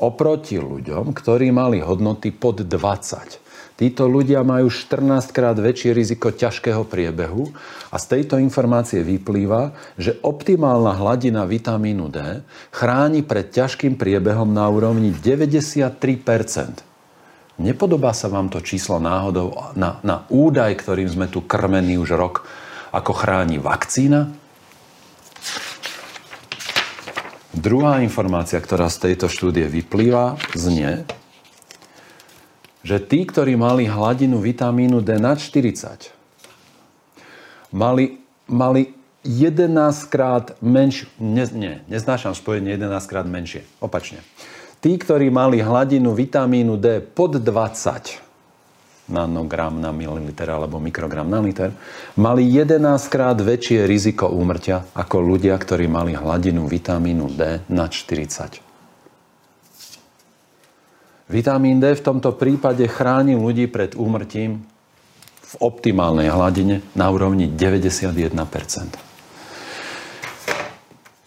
oproti 0.00 0.60
ľuďom, 0.60 1.12
ktorí 1.12 1.52
mali 1.52 1.80
hodnoty 1.80 2.32
pod 2.32 2.64
20. 2.64 3.44
Títo 3.76 4.08
ľudia 4.08 4.40
majú 4.40 4.72
14 4.72 5.36
krát 5.36 5.56
väčšie 5.60 5.92
riziko 5.92 6.32
ťažkého 6.32 6.88
priebehu 6.88 7.52
a 7.92 8.00
z 8.00 8.04
tejto 8.16 8.40
informácie 8.40 9.04
vyplýva, 9.04 9.76
že 10.00 10.16
optimálna 10.24 10.96
hladina 10.96 11.44
vitamínu 11.44 12.08
D 12.08 12.40
chráni 12.72 13.20
pred 13.20 13.52
ťažkým 13.52 14.00
priebehom 14.00 14.48
na 14.48 14.64
úrovni 14.72 15.12
93% 15.12 16.96
Nepodobá 17.56 18.12
sa 18.12 18.28
vám 18.28 18.52
to 18.52 18.60
číslo 18.60 19.00
náhodou 19.00 19.72
na, 19.80 19.96
na 20.04 20.28
údaj, 20.28 20.76
ktorým 20.76 21.08
sme 21.08 21.26
tu 21.32 21.40
krmení 21.40 21.96
už 21.96 22.12
rok, 22.12 22.44
ako 22.92 23.16
chráni 23.16 23.56
vakcína? 23.56 24.28
Druhá 27.56 28.04
informácia, 28.04 28.60
ktorá 28.60 28.92
z 28.92 29.08
tejto 29.08 29.32
štúdie 29.32 29.64
vyplýva, 29.64 30.36
znie, 30.52 31.08
že 32.84 33.00
tí, 33.00 33.24
ktorí 33.24 33.56
mali 33.56 33.88
hladinu 33.88 34.36
vitamínu 34.44 35.00
D 35.00 35.16
nad 35.16 35.40
40, 35.40 36.12
mali, 37.72 38.20
mali 38.44 38.92
11 39.24 39.72
krát 40.12 40.52
menšie, 40.60 41.08
ne, 41.16 41.48
nie, 41.56 41.74
neznášam 41.88 42.36
spojenie 42.36 42.76
11 42.76 43.08
krát 43.08 43.24
menšie, 43.24 43.64
opačne. 43.80 44.20
Tí, 44.84 44.92
ktorí 45.00 45.32
mali 45.32 45.64
hladinu 45.64 46.12
vitamínu 46.12 46.76
D 46.76 47.00
pod 47.00 47.40
20, 47.40 48.25
nanogram 49.06 49.78
na 49.78 49.94
mililiter 49.94 50.50
alebo 50.50 50.82
mikrogram 50.82 51.30
na 51.30 51.38
liter, 51.38 51.70
mali 52.18 52.46
11 52.50 52.82
krát 53.06 53.38
väčšie 53.38 53.86
riziko 53.86 54.30
úmrtia 54.30 54.86
ako 54.94 55.22
ľudia, 55.22 55.54
ktorí 55.54 55.86
mali 55.86 56.18
hladinu 56.18 56.66
vitamínu 56.66 57.30
D 57.32 57.62
na 57.70 57.86
40. 57.86 58.62
Vitamín 61.26 61.82
D 61.82 61.90
v 61.94 62.02
tomto 62.02 62.38
prípade 62.38 62.86
chráni 62.86 63.34
ľudí 63.34 63.66
pred 63.66 63.98
úmrtím 63.98 64.62
v 65.42 65.52
optimálnej 65.62 66.30
hladine 66.30 66.82
na 66.94 67.10
úrovni 67.10 67.50
91 67.50 68.34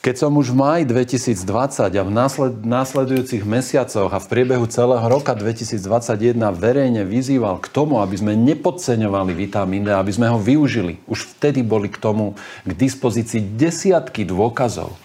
keď 0.09 0.25
som 0.25 0.33
už 0.41 0.49
v 0.49 0.57
máji 0.57 0.83
2020 0.89 1.93
a 1.93 2.01
v 2.01 2.11
následujúcich 2.65 3.45
mesiacoch 3.45 4.09
a 4.09 4.17
v 4.17 4.25
priebehu 4.25 4.65
celého 4.65 5.05
roka 5.05 5.37
2021 5.37 6.33
verejne 6.57 7.05
vyzýval 7.05 7.61
k 7.61 7.69
tomu, 7.69 8.01
aby 8.01 8.17
sme 8.17 8.33
nepodceňovali 8.33 9.37
vitamín 9.37 9.85
D, 9.85 9.93
aby 9.93 10.09
sme 10.09 10.33
ho 10.33 10.41
využili, 10.41 10.97
už 11.05 11.37
vtedy 11.37 11.61
boli 11.61 11.93
k 11.93 12.01
tomu 12.01 12.33
k 12.65 12.71
dispozícii 12.73 13.53
desiatky 13.53 14.25
dôkazov, 14.25 14.97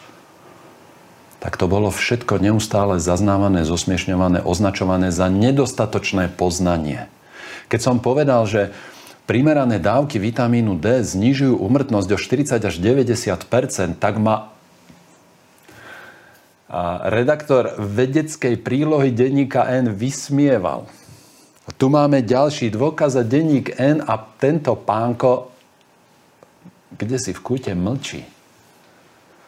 tak 1.36 1.60
to 1.60 1.68
bolo 1.68 1.92
všetko 1.92 2.40
neustále 2.40 2.96
zaznávané, 2.96 3.68
zosmiešňované, 3.68 4.40
označované 4.40 5.12
za 5.12 5.28
nedostatočné 5.28 6.32
poznanie. 6.32 7.12
Keď 7.68 7.80
som 7.92 8.00
povedal, 8.00 8.48
že 8.48 8.72
primerané 9.28 9.76
dávky 9.84 10.16
vitamínu 10.16 10.80
D 10.80 11.04
znižujú 11.04 11.60
umrtnosť 11.60 12.08
o 12.08 12.16
40 12.16 12.56
až 12.56 12.74
90% 12.80 14.00
tak 14.00 14.16
ma 14.16 14.53
a 16.74 17.06
redaktor 17.06 17.78
vedeckej 17.78 18.58
prílohy 18.58 19.14
denníka 19.14 19.70
N 19.70 19.94
vysmieval. 19.94 20.90
Tu 21.78 21.86
máme 21.86 22.26
ďalší 22.26 22.74
dôkaz 22.74 23.14
a 23.14 23.22
denník 23.22 23.78
N 23.78 24.02
a 24.02 24.18
tento 24.18 24.74
pánko 24.74 25.54
kde 26.94 27.18
si 27.18 27.34
v 27.34 27.40
kúte 27.42 27.72
mlčí. 27.74 28.22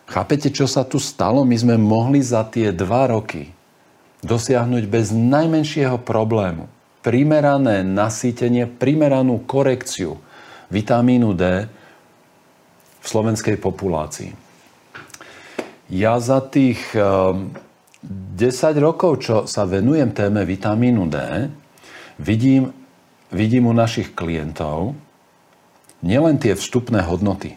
Chápete, 0.06 0.54
čo 0.54 0.70
sa 0.70 0.86
tu 0.86 1.02
stalo? 1.02 1.42
My 1.42 1.56
sme 1.58 1.74
mohli 1.78 2.22
za 2.22 2.46
tie 2.46 2.70
dva 2.70 3.10
roky 3.10 3.50
dosiahnuť 4.22 4.84
bez 4.86 5.10
najmenšieho 5.14 6.02
problému 6.02 6.70
primerané 7.06 7.86
nasýtenie, 7.86 8.66
primeranú 8.66 9.46
korekciu 9.46 10.18
vitamínu 10.74 11.38
D 11.38 11.42
v 12.98 13.06
slovenskej 13.06 13.62
populácii. 13.62 14.45
Ja 15.86 16.18
za 16.18 16.42
tých 16.42 16.82
10 16.92 16.98
ehm, 18.02 18.78
rokov, 18.82 19.22
čo 19.22 19.36
sa 19.46 19.62
venujem 19.68 20.10
téme 20.10 20.42
vitamínu 20.42 21.06
D, 21.06 21.16
vidím, 22.18 22.74
vidím 23.30 23.70
u 23.70 23.74
našich 23.74 24.14
klientov 24.14 24.98
nielen 26.02 26.42
tie 26.42 26.58
vstupné 26.58 27.06
hodnoty, 27.06 27.54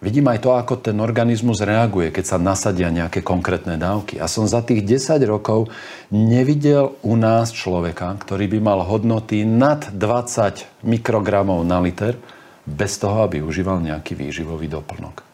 Vidím 0.00 0.32
aj 0.32 0.40
to, 0.40 0.56
ako 0.56 0.80
ten 0.80 0.96
organizmus 0.96 1.60
reaguje, 1.60 2.08
keď 2.08 2.24
sa 2.24 2.38
nasadia 2.40 2.88
nejaké 2.88 3.20
konkrétne 3.20 3.76
dávky. 3.76 4.16
A 4.16 4.32
som 4.32 4.48
za 4.48 4.64
tých 4.64 4.80
10 4.80 5.20
rokov 5.28 5.68
nevidel 6.08 6.96
u 7.04 7.20
nás 7.20 7.52
človeka, 7.52 8.16
ktorý 8.16 8.48
by 8.48 8.58
mal 8.64 8.80
hodnoty 8.80 9.44
nad 9.44 9.92
20 9.92 10.88
mikrogramov 10.88 11.68
na 11.68 11.84
liter, 11.84 12.16
bez 12.64 12.96
toho, 12.96 13.28
aby 13.28 13.44
užíval 13.44 13.84
nejaký 13.84 14.16
výživový 14.16 14.72
doplnok. 14.72 15.29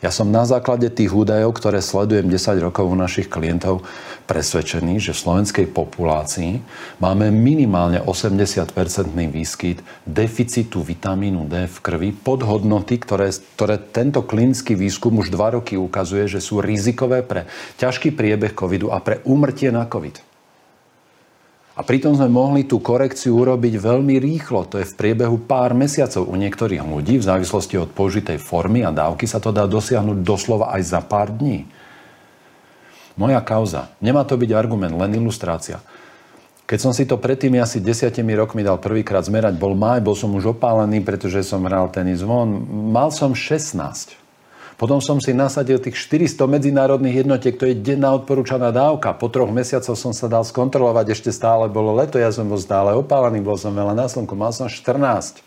Ja 0.00 0.08
som 0.08 0.32
na 0.32 0.48
základe 0.48 0.88
tých 0.88 1.12
údajov, 1.12 1.60
ktoré 1.60 1.84
sledujem 1.84 2.24
10 2.32 2.56
rokov 2.64 2.88
u 2.88 2.96
našich 2.96 3.28
klientov, 3.28 3.84
presvedčený, 4.24 4.96
že 4.96 5.12
v 5.12 5.22
slovenskej 5.28 5.66
populácii 5.68 6.64
máme 7.04 7.28
minimálne 7.28 8.00
80-percentný 8.00 9.28
výskyt 9.28 9.84
deficitu 10.08 10.80
vitamínu 10.80 11.44
D 11.44 11.68
v 11.68 11.76
krvi 11.84 12.10
pod 12.16 12.48
hodnoty, 12.48 12.96
ktoré, 12.96 13.28
ktoré 13.28 13.76
tento 13.76 14.24
klinický 14.24 14.72
výskum 14.72 15.20
už 15.20 15.28
2 15.28 15.60
roky 15.60 15.76
ukazuje, 15.76 16.32
že 16.32 16.40
sú 16.40 16.64
rizikové 16.64 17.20
pre 17.20 17.44
ťažký 17.76 18.16
priebeh 18.16 18.56
covidu 18.56 18.88
a 18.88 19.04
pre 19.04 19.20
úmrtie 19.28 19.68
na 19.68 19.84
covid. 19.84 20.29
A 21.80 21.86
pritom 21.86 22.12
sme 22.12 22.28
mohli 22.28 22.68
tú 22.68 22.76
korekciu 22.76 23.40
urobiť 23.40 23.80
veľmi 23.80 24.20
rýchlo. 24.20 24.68
To 24.68 24.76
je 24.76 24.84
v 24.84 24.96
priebehu 25.00 25.40
pár 25.40 25.72
mesiacov. 25.72 26.28
U 26.28 26.36
niektorých 26.36 26.84
ľudí, 26.84 27.16
v 27.16 27.24
závislosti 27.24 27.80
od 27.80 27.88
použitej 27.96 28.36
formy 28.36 28.84
a 28.84 28.92
dávky, 28.92 29.24
sa 29.24 29.40
to 29.40 29.48
dá 29.48 29.64
dosiahnuť 29.64 30.20
doslova 30.20 30.76
aj 30.76 30.82
za 30.84 31.00
pár 31.00 31.32
dní. 31.32 31.64
Moja 33.16 33.40
kauza. 33.40 33.88
Nemá 34.04 34.28
to 34.28 34.36
byť 34.36 34.52
argument, 34.52 34.92
len 34.92 35.16
ilustrácia. 35.16 35.80
Keď 36.68 36.78
som 36.84 36.92
si 36.92 37.08
to 37.08 37.16
predtým 37.16 37.56
asi 37.56 37.80
desiatimi 37.80 38.36
rokmi 38.36 38.60
dal 38.60 38.76
prvýkrát 38.76 39.24
zmerať, 39.24 39.56
bol 39.56 39.72
maj, 39.72 40.04
bol 40.04 40.12
som 40.12 40.36
už 40.36 40.52
opálený, 40.52 41.00
pretože 41.00 41.48
som 41.48 41.64
hral 41.64 41.88
tenis 41.88 42.20
von. 42.20 42.60
Mal 42.92 43.08
som 43.08 43.32
16. 43.32 44.20
Potom 44.80 44.96
som 45.04 45.20
si 45.20 45.36
nasadil 45.36 45.76
tých 45.76 45.92
400 46.08 46.40
medzinárodných 46.48 47.20
jednotiek, 47.20 47.52
to 47.52 47.68
je 47.68 47.76
denná 47.76 48.16
odporúčaná 48.16 48.72
dávka. 48.72 49.12
Po 49.12 49.28
troch 49.28 49.52
mesiacoch 49.52 49.92
som 49.92 50.16
sa 50.16 50.24
dal 50.24 50.40
skontrolovať, 50.40 51.12
ešte 51.12 51.36
stále 51.36 51.68
bolo 51.68 51.92
leto, 51.92 52.16
ja 52.16 52.32
som 52.32 52.48
bol 52.48 52.56
stále 52.56 52.96
opálený, 52.96 53.44
bol 53.44 53.60
som 53.60 53.76
veľa 53.76 53.92
na 53.92 54.08
slnku, 54.08 54.32
mal 54.32 54.56
som 54.56 54.72
14. 54.72 55.44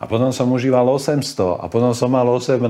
A 0.00 0.08
potom 0.08 0.32
som 0.32 0.48
užíval 0.48 0.88
800 0.88 1.60
a 1.60 1.68
potom 1.68 1.92
som 1.92 2.08
mal 2.08 2.24
18. 2.24 2.64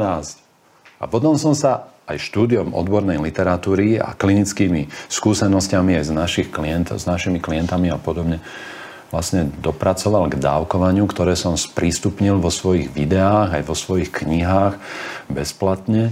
A 0.99 1.05
potom 1.07 1.39
som 1.39 1.55
sa 1.55 1.87
aj 2.11 2.19
štúdiom 2.19 2.75
odbornej 2.75 3.23
literatúry 3.23 4.03
a 4.03 4.11
klinickými 4.11 4.91
skúsenostiami 5.07 6.03
aj 6.03 6.05
s, 6.05 6.11
našich 6.11 6.49
klient, 6.51 6.91
s 6.91 7.07
našimi 7.07 7.39
klientami 7.39 7.95
a 7.95 7.97
podobne 8.03 8.43
vlastne 9.15 9.47
dopracoval 9.63 10.27
k 10.27 10.43
dávkovaniu, 10.43 11.07
ktoré 11.07 11.39
som 11.39 11.55
sprístupnil 11.55 12.43
vo 12.43 12.51
svojich 12.51 12.91
videách, 12.91 13.55
aj 13.55 13.63
vo 13.63 13.79
svojich 13.79 14.11
knihách 14.11 14.75
bezplatne. 15.31 16.11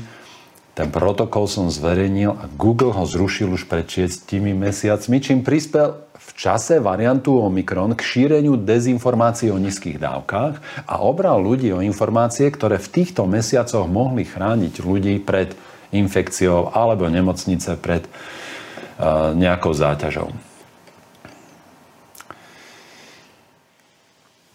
Ten 0.72 0.88
protokol 0.88 1.50
som 1.50 1.68
zverejnil 1.68 2.32
a 2.32 2.48
Google 2.54 2.94
ho 2.94 3.04
zrušil 3.04 3.50
už 3.52 3.68
pred 3.68 3.84
6 3.84 4.24
mesiacmi, 4.40 5.20
čím 5.20 5.44
prispel 5.44 6.00
v 6.16 6.30
čase 6.32 6.78
variantu 6.78 7.42
Omikron 7.42 7.92
k 7.92 8.00
šíreniu 8.00 8.56
dezinformácií 8.56 9.50
o 9.50 9.58
nízkych 9.58 9.98
dávkach 9.98 10.86
a 10.86 10.94
obral 11.02 11.42
ľudí 11.42 11.74
o 11.74 11.84
informácie, 11.84 12.48
ktoré 12.48 12.78
v 12.78 12.88
týchto 12.88 13.26
mesiacoch 13.28 13.84
mohli 13.84 14.24
chrániť 14.24 14.80
ľudí 14.80 15.20
pred 15.20 15.52
infekciou 15.92 16.72
alebo 16.72 17.10
nemocnice 17.10 17.76
pred 17.76 18.06
uh, 18.06 19.36
nejakou 19.36 19.76
záťažou. 19.76 20.51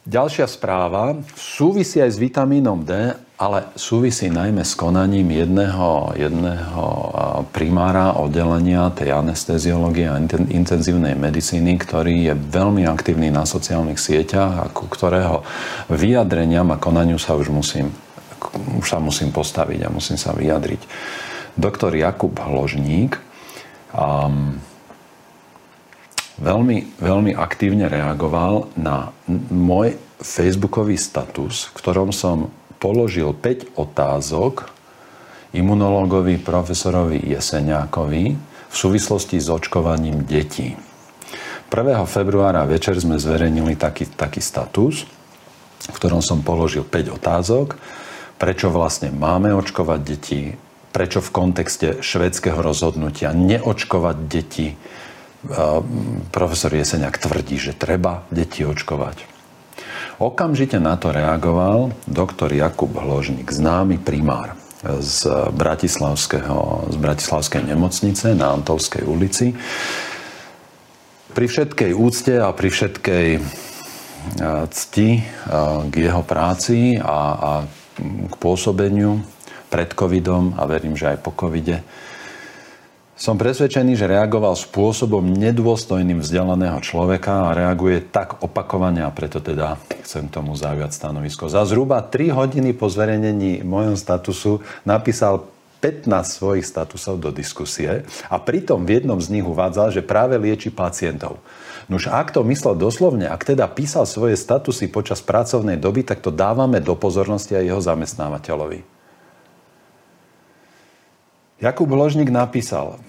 Ďalšia 0.08 0.48
správa 0.48 1.20
súvisí 1.36 2.00
aj 2.00 2.16
s 2.16 2.22
vitamínom 2.24 2.80
D, 2.80 3.12
ale 3.36 3.68
súvisí 3.76 4.32
najmä 4.32 4.64
s 4.64 4.72
konaním 4.72 5.28
jedného, 5.36 6.16
jedného 6.16 6.84
primára 7.52 8.16
oddelenia 8.16 8.88
tej 8.96 9.12
anesteziológie 9.12 10.08
a 10.08 10.16
intenzívnej 10.48 11.12
medicíny, 11.12 11.76
ktorý 11.76 12.32
je 12.32 12.34
veľmi 12.40 12.88
aktívny 12.88 13.36
na 13.36 13.44
sociálnych 13.44 14.00
sieťach 14.00 14.54
a 14.64 14.66
ku 14.72 14.88
ktorého 14.88 15.44
vyjadreniam 15.92 16.72
a 16.72 16.80
konaniu 16.80 17.20
sa 17.20 17.36
už 17.36 17.52
musím, 17.52 17.92
už 18.80 18.88
sa 18.88 19.04
musím 19.04 19.36
postaviť 19.36 19.86
a 19.86 19.94
musím 19.94 20.16
sa 20.16 20.32
vyjadriť. 20.32 20.88
Doktor 21.60 21.92
Jakub 21.92 22.32
Hložník 22.32 23.20
um, 23.92 24.56
veľmi, 26.42 27.02
veľmi 27.02 27.32
aktívne 27.34 27.90
reagoval 27.90 28.70
na 28.78 29.12
môj 29.52 29.98
facebookový 30.22 30.98
status, 30.98 31.70
v 31.70 31.74
ktorom 31.78 32.10
som 32.14 32.50
položil 32.78 33.34
5 33.34 33.78
otázok 33.78 34.70
imunológovi 35.54 36.38
profesorovi 36.38 37.34
Jeseniakovi 37.34 38.24
v 38.68 38.76
súvislosti 38.76 39.42
s 39.42 39.48
očkovaním 39.50 40.26
detí. 40.26 40.78
1. 41.68 42.00
februára 42.08 42.64
večer 42.64 42.96
sme 42.96 43.20
zverejnili 43.20 43.76
taký, 43.76 44.08
taký 44.08 44.40
status, 44.40 45.04
v 45.88 45.96
ktorom 45.96 46.24
som 46.24 46.46
položil 46.46 46.86
5 46.86 47.18
otázok, 47.18 47.68
prečo 48.38 48.70
vlastne 48.70 49.12
máme 49.12 49.52
očkovať 49.52 50.00
deti, 50.06 50.54
prečo 50.94 51.20
v 51.20 51.34
kontexte 51.34 51.88
švedského 52.00 52.58
rozhodnutia 52.62 53.34
neočkovať 53.36 54.18
deti, 54.30 54.78
profesor 56.34 56.74
Jeseniak 56.74 57.22
tvrdí, 57.22 57.62
že 57.62 57.78
treba 57.78 58.26
deti 58.34 58.66
očkovať. 58.66 59.38
Okamžite 60.18 60.82
na 60.82 60.98
to 60.98 61.14
reagoval 61.14 61.94
doktor 62.10 62.50
Jakub 62.50 62.90
Hložník, 62.98 63.54
známy 63.54 64.02
primár 64.02 64.58
z, 64.82 65.30
Bratislavského, 65.54 66.90
z 66.90 66.96
Bratislavskej 66.98 67.70
nemocnice 67.70 68.34
na 68.34 68.50
Antolskej 68.58 69.06
ulici. 69.06 69.54
Pri 71.38 71.46
všetkej 71.46 71.92
úcte 71.94 72.34
a 72.42 72.50
pri 72.50 72.70
všetkej 72.74 73.28
cti 74.74 75.10
k 75.88 75.94
jeho 75.94 76.24
práci 76.26 76.98
a, 76.98 77.20
a 77.38 77.52
k 78.02 78.34
pôsobeniu 78.42 79.22
pred 79.70 79.94
covidom 79.94 80.58
a 80.58 80.66
verím, 80.66 80.98
že 80.98 81.14
aj 81.14 81.18
po 81.22 81.32
covide 81.34 81.86
som 83.18 83.34
presvedčený, 83.34 83.98
že 83.98 84.06
reagoval 84.06 84.54
spôsobom 84.54 85.26
nedôstojným 85.26 86.22
vzdelaného 86.22 86.78
človeka 86.86 87.50
a 87.50 87.58
reaguje 87.58 88.06
tak 88.14 88.46
opakovane 88.46 89.02
a 89.02 89.10
preto 89.10 89.42
teda 89.42 89.82
chcem 90.06 90.30
tomu 90.30 90.54
zaujať 90.54 90.94
stanovisko. 90.94 91.50
Za 91.50 91.66
zhruba 91.66 92.06
3 92.06 92.30
hodiny 92.30 92.78
po 92.78 92.86
zverejnení 92.86 93.66
mojom 93.66 93.98
statusu 93.98 94.62
napísal 94.86 95.50
15 95.82 96.10
svojich 96.30 96.66
statusov 96.66 97.18
do 97.18 97.34
diskusie 97.34 98.06
a 98.30 98.38
pritom 98.38 98.86
v 98.86 99.02
jednom 99.02 99.18
z 99.18 99.34
nich 99.34 99.46
uvádzal, 99.46 99.94
že 99.94 100.06
práve 100.06 100.38
lieči 100.38 100.70
pacientov. 100.70 101.42
Nuž 101.90 102.10
ak 102.10 102.38
to 102.38 102.46
myslel 102.46 102.78
doslovne, 102.78 103.30
ak 103.30 103.50
teda 103.50 103.66
písal 103.66 104.06
svoje 104.06 104.38
statusy 104.38 104.94
počas 104.94 105.26
pracovnej 105.26 105.82
doby, 105.82 106.06
tak 106.06 106.22
to 106.22 106.30
dávame 106.30 106.82
do 106.82 106.94
pozornosti 106.94 107.58
aj 107.58 107.66
jeho 107.66 107.82
zamestnávateľovi. 107.82 108.97
Jakub 111.58 111.90
Ložník 111.90 112.30
napísal, 112.30 113.02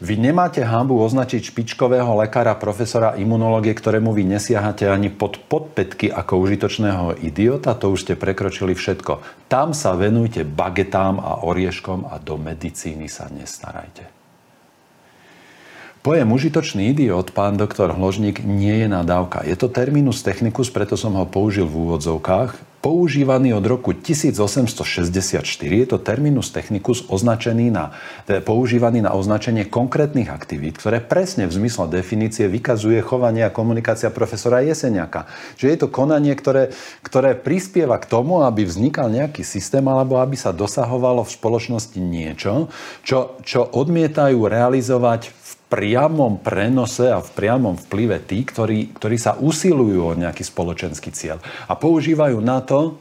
vy 0.00 0.16
nemáte 0.16 0.64
hambu 0.64 0.96
označiť 0.96 1.52
špičkového 1.52 2.16
lekára, 2.24 2.56
profesora 2.56 3.20
imunológie, 3.20 3.76
ktorému 3.76 4.16
vy 4.16 4.24
nesiahate 4.24 4.88
ani 4.88 5.12
pod 5.12 5.36
podpetky 5.44 6.08
ako 6.08 6.40
užitočného 6.40 7.20
idiota, 7.20 7.76
to 7.76 7.92
už 7.92 8.08
ste 8.08 8.14
prekročili 8.16 8.72
všetko. 8.72 9.20
Tam 9.52 9.76
sa 9.76 9.92
venujte 9.92 10.40
bagetám 10.40 11.20
a 11.20 11.44
orieškom 11.44 12.08
a 12.08 12.16
do 12.16 12.40
medicíny 12.40 13.12
sa 13.12 13.28
nestarajte. 13.28 14.08
Pojem 16.00 16.32
užitočný 16.32 16.96
idiot, 16.96 17.36
pán 17.36 17.60
doktor 17.60 17.92
Hložník, 17.92 18.40
nie 18.40 18.72
je 18.72 18.88
nadávka. 18.88 19.44
Je 19.44 19.52
to 19.52 19.68
terminus 19.68 20.24
technicus, 20.24 20.72
preto 20.72 20.96
som 20.96 21.12
ho 21.12 21.28
použil 21.28 21.68
v 21.68 21.76
úvodzovkách 21.76 22.69
používaný 22.80 23.52
od 23.52 23.64
roku 23.68 23.92
1864. 23.92 25.44
Je 25.68 25.86
to 25.86 26.00
terminus 26.00 26.48
technicus 26.48 27.04
označený 27.06 27.68
na, 27.68 27.92
používaný 28.40 29.04
na 29.04 29.12
označenie 29.12 29.68
konkrétnych 29.68 30.32
aktivít, 30.32 30.80
ktoré 30.80 31.04
presne 31.04 31.44
v 31.44 31.52
zmysle 31.60 31.92
definície 31.92 32.48
vykazuje 32.48 33.04
chovanie 33.04 33.44
a 33.44 33.52
komunikácia 33.52 34.08
profesora 34.08 34.64
Jeseniaka. 34.64 35.28
Čiže 35.60 35.68
je 35.68 35.80
to 35.84 35.92
konanie, 35.92 36.32
ktoré, 36.32 36.72
ktoré 37.04 37.36
prispieva 37.36 38.00
k 38.00 38.08
tomu, 38.08 38.40
aby 38.40 38.64
vznikal 38.64 39.12
nejaký 39.12 39.44
systém 39.44 39.84
alebo 39.84 40.16
aby 40.16 40.40
sa 40.40 40.56
dosahovalo 40.56 41.22
v 41.28 41.34
spoločnosti 41.36 42.00
niečo, 42.00 42.72
čo, 43.04 43.36
čo 43.44 43.68
odmietajú 43.76 44.40
realizovať 44.48 45.39
priamom 45.70 46.42
prenose 46.42 47.06
a 47.06 47.22
v 47.22 47.30
priamom 47.30 47.78
vplyve 47.78 48.26
tí, 48.26 48.42
ktorí, 48.42 48.90
ktorí 48.98 49.16
sa 49.16 49.38
usilujú 49.38 50.00
o 50.02 50.18
nejaký 50.18 50.42
spoločenský 50.42 51.14
cieľ 51.14 51.38
a 51.70 51.78
používajú 51.78 52.42
na 52.42 52.58
to 52.58 52.98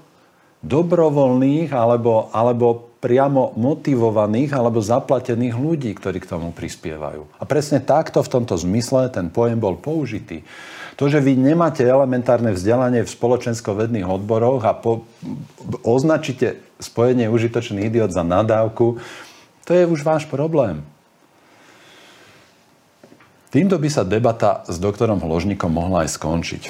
dobrovoľných 0.62 1.74
alebo, 1.74 2.30
alebo 2.30 2.90
priamo 3.00 3.56
motivovaných 3.56 4.52
alebo 4.54 4.84
zaplatených 4.84 5.56
ľudí, 5.56 5.92
ktorí 5.96 6.20
k 6.20 6.30
tomu 6.30 6.52
prispievajú. 6.52 7.42
A 7.42 7.44
presne 7.48 7.80
takto 7.80 8.20
v 8.20 8.32
tomto 8.38 8.60
zmysle 8.60 9.08
ten 9.10 9.32
pojem 9.32 9.58
bol 9.58 9.80
použitý. 9.80 10.44
To, 11.00 11.08
že 11.08 11.24
vy 11.24 11.40
nemáte 11.40 11.80
elementárne 11.80 12.52
vzdelanie 12.52 13.08
v 13.08 13.14
spoločensko-vedných 13.16 14.04
odboroch 14.04 14.68
a 14.68 14.76
po, 14.76 15.08
označíte 15.88 16.60
spojenie 16.76 17.32
užitočný 17.32 17.88
idiot 17.88 18.12
za 18.12 18.28
nadávku, 18.28 19.00
to 19.64 19.72
je 19.72 19.88
už 19.88 20.04
váš 20.04 20.28
problém. 20.28 20.84
Týmto 23.50 23.82
by 23.82 23.90
sa 23.90 24.06
debata 24.06 24.62
s 24.70 24.78
doktorom 24.78 25.26
Hložníkom 25.26 25.74
mohla 25.74 26.06
aj 26.06 26.14
skončiť. 26.22 26.64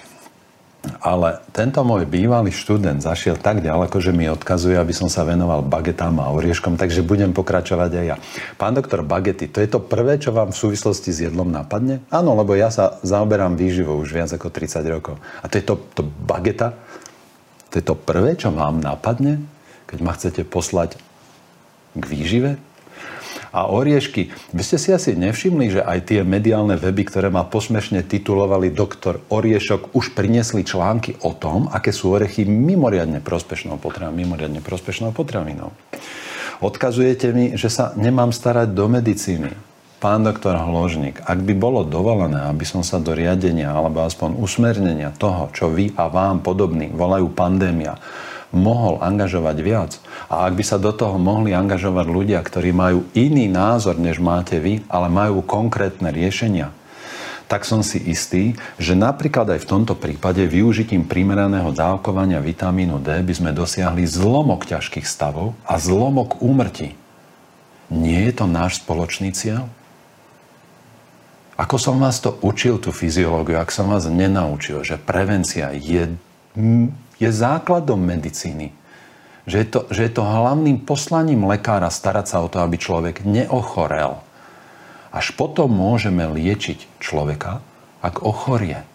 Ale 1.03 1.43
tento 1.51 1.83
môj 1.83 2.07
bývalý 2.07 2.55
študent 2.55 3.03
zašiel 3.03 3.35
tak 3.35 3.59
ďaleko, 3.59 3.99
že 3.99 4.15
mi 4.15 4.31
odkazuje, 4.31 4.79
aby 4.79 4.95
som 4.95 5.11
sa 5.11 5.27
venoval 5.27 5.59
bagetám 5.59 6.15
a 6.23 6.31
orieškom, 6.31 6.79
takže 6.79 7.03
budem 7.03 7.35
pokračovať 7.35 7.91
aj 7.99 8.05
ja. 8.07 8.15
Pán 8.55 8.79
doktor 8.79 9.03
Bagety, 9.03 9.51
to 9.51 9.59
je 9.59 9.67
to 9.67 9.83
prvé, 9.83 10.23
čo 10.23 10.31
vám 10.31 10.55
v 10.55 10.59
súvislosti 10.63 11.11
s 11.11 11.27
jedlom 11.27 11.51
napadne? 11.51 11.99
Áno, 12.07 12.31
lebo 12.39 12.55
ja 12.55 12.71
sa 12.71 12.95
zaoberám 13.03 13.59
výživou 13.59 13.99
už 13.99 14.15
viac 14.15 14.31
ako 14.31 14.47
30 14.47 14.79
rokov. 14.87 15.19
A 15.43 15.51
to 15.51 15.59
je 15.59 15.67
to, 15.67 15.75
to 15.99 16.07
bageta? 16.07 16.79
To 17.69 17.75
je 17.75 17.83
to 17.83 17.99
prvé, 17.99 18.39
čo 18.39 18.55
vám 18.55 18.79
napadne, 18.79 19.43
keď 19.83 19.99
ma 19.99 20.15
chcete 20.15 20.47
poslať 20.47 20.95
k 21.99 22.03
výžive? 22.07 22.51
A 23.49 23.69
oriešky. 23.69 24.29
Vy 24.53 24.61
ste 24.61 24.77
si 24.77 24.89
asi 24.93 25.17
nevšimli, 25.17 25.79
že 25.79 25.81
aj 25.81 26.13
tie 26.13 26.21
mediálne 26.21 26.77
weby, 26.77 27.09
ktoré 27.09 27.27
ma 27.33 27.45
posmešne 27.45 28.05
titulovali 28.05 28.69
doktor 28.73 29.21
Oriešok, 29.29 29.93
už 29.97 30.13
priniesli 30.13 30.61
články 30.61 31.17
o 31.25 31.33
tom, 31.33 31.69
aké 31.69 31.89
sú 31.89 32.13
orechy 32.13 32.45
mimoriadne 32.45 33.21
prospešnou 33.21 33.81
potravinou, 33.81 34.15
mimoriadne 34.15 34.61
prospešnou 34.61 35.11
potravinou. 35.11 35.73
Odkazujete 36.59 37.31
mi, 37.31 37.55
že 37.55 37.71
sa 37.71 37.95
nemám 37.95 38.35
starať 38.35 38.75
do 38.75 38.85
medicíny. 38.91 39.55
Pán 39.99 40.23
doktor 40.23 40.55
Hložník, 40.55 41.27
ak 41.27 41.43
by 41.43 41.53
bolo 41.59 41.83
dovolené, 41.83 42.47
aby 42.47 42.63
som 42.63 42.87
sa 42.87 43.03
do 43.03 43.11
riadenia 43.11 43.67
alebo 43.67 44.07
aspoň 44.07 44.39
usmernenia 44.39 45.11
toho, 45.11 45.51
čo 45.51 45.67
vy 45.67 45.91
a 45.99 46.07
vám 46.07 46.39
podobní 46.39 46.87
volajú 46.87 47.27
pandémia, 47.35 47.99
mohol 48.49 48.97
angažovať 49.01 49.57
viac 49.61 49.91
a 50.25 50.49
ak 50.49 50.57
by 50.57 50.63
sa 50.65 50.81
do 50.81 50.89
toho 50.89 51.21
mohli 51.21 51.53
angažovať 51.53 52.07
ľudia, 52.09 52.39
ktorí 52.41 52.73
majú 52.73 53.05
iný 53.13 53.45
názor, 53.45 53.97
než 54.01 54.17
máte 54.17 54.57
vy, 54.57 54.81
ale 54.89 55.07
majú 55.09 55.45
konkrétne 55.45 56.09
riešenia, 56.09 56.73
tak 57.49 57.65
som 57.65 57.81
si 57.81 57.97
istý, 58.05 58.53
že 58.77 58.93
napríklad 58.93 59.49
aj 59.57 59.65
v 59.65 59.69
tomto 59.73 59.97
prípade 59.97 60.45
využitím 60.45 61.09
primeraného 61.09 61.73
dávkovania 61.73 62.37
vitamínu 62.37 63.01
D 63.01 63.25
by 63.25 63.33
sme 63.33 63.51
dosiahli 63.57 64.05
zlomok 64.05 64.69
ťažkých 64.69 65.09
stavov 65.09 65.57
a 65.65 65.81
zlomok 65.81 66.45
úmrtí. 66.45 66.93
Nie 67.89 68.29
je 68.29 68.33
to 68.37 68.45
náš 68.45 68.85
spoločný 68.85 69.33
cieľ? 69.33 69.65
Ako 71.57 71.81
som 71.81 71.97
vás 71.97 72.21
to 72.21 72.37
učil, 72.45 72.77
tú 72.77 72.93
fyziológiu, 72.93 73.57
ak 73.57 73.73
som 73.73 73.89
vás 73.91 74.05
nenaučil, 74.05 74.85
že 74.85 75.01
prevencia 75.01 75.73
je 75.73 76.15
je 77.19 77.29
základom 77.29 77.99
medicíny. 77.99 78.71
Že 79.49 79.57
je, 79.57 79.67
to, 79.67 79.79
že 79.91 80.01
je 80.07 80.11
to 80.13 80.23
hlavným 80.23 80.81
poslaním 80.83 81.43
lekára 81.45 81.91
starať 81.91 82.25
sa 82.31 82.37
o 82.41 82.47
to, 82.47 82.63
aby 82.63 82.79
človek 82.79 83.27
neochorel. 83.27 84.21
Až 85.09 85.33
potom 85.33 85.73
môžeme 85.73 86.21
liečiť 86.29 87.01
človeka, 87.01 87.65
ak 87.99 88.21
ochorie. 88.21 88.85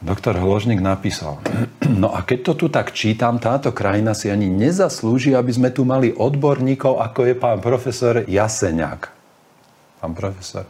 Doktor 0.00 0.40
Hložník 0.40 0.80
napísal, 0.80 1.44
no 1.84 2.08
a 2.12 2.24
keď 2.24 2.38
to 2.40 2.52
tu 2.56 2.66
tak 2.72 2.96
čítam, 2.96 3.36
táto 3.36 3.68
krajina 3.68 4.16
si 4.16 4.32
ani 4.32 4.48
nezaslúži, 4.48 5.36
aby 5.36 5.52
sme 5.52 5.68
tu 5.68 5.84
mali 5.84 6.08
odborníkov, 6.08 7.04
ako 7.04 7.28
je 7.28 7.34
pán 7.36 7.60
profesor 7.60 8.24
Jaseniak. 8.24 9.12
Pán 10.00 10.16
profesor, 10.16 10.64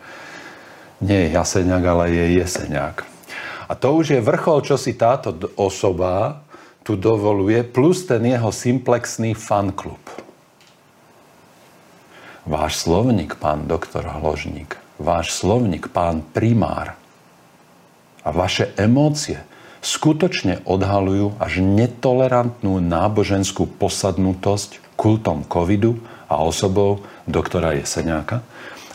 nie 0.98 1.14
je 1.14 1.38
Jaseniak, 1.38 1.82
ale 1.86 2.10
je 2.10 2.42
Jeseniak. 2.42 3.06
A 3.70 3.78
to 3.78 4.02
už 4.02 4.18
je 4.18 4.20
vrchol, 4.20 4.66
čo 4.66 4.74
si 4.74 4.98
táto 4.98 5.30
osoba 5.54 6.42
tu 6.82 6.98
dovoluje, 6.98 7.62
plus 7.62 8.02
ten 8.02 8.26
jeho 8.26 8.50
simplexný 8.50 9.38
fanklub. 9.38 10.02
Váš 12.50 12.82
slovník, 12.82 13.38
pán 13.38 13.70
doktor 13.70 14.02
Hložník, 14.10 14.74
váš 14.98 15.38
slovník, 15.38 15.94
pán 15.94 16.26
primár 16.34 16.98
a 18.26 18.34
vaše 18.34 18.74
emócie 18.74 19.38
skutočne 19.78 20.66
odhalujú 20.66 21.38
až 21.38 21.62
netolerantnú 21.62 22.82
náboženskú 22.82 23.70
posadnutosť 23.78 24.82
kultom 24.98 25.46
covidu 25.46 26.02
a 26.26 26.42
osobou 26.42 27.06
doktora 27.30 27.78
Jeseňáka, 27.78 28.42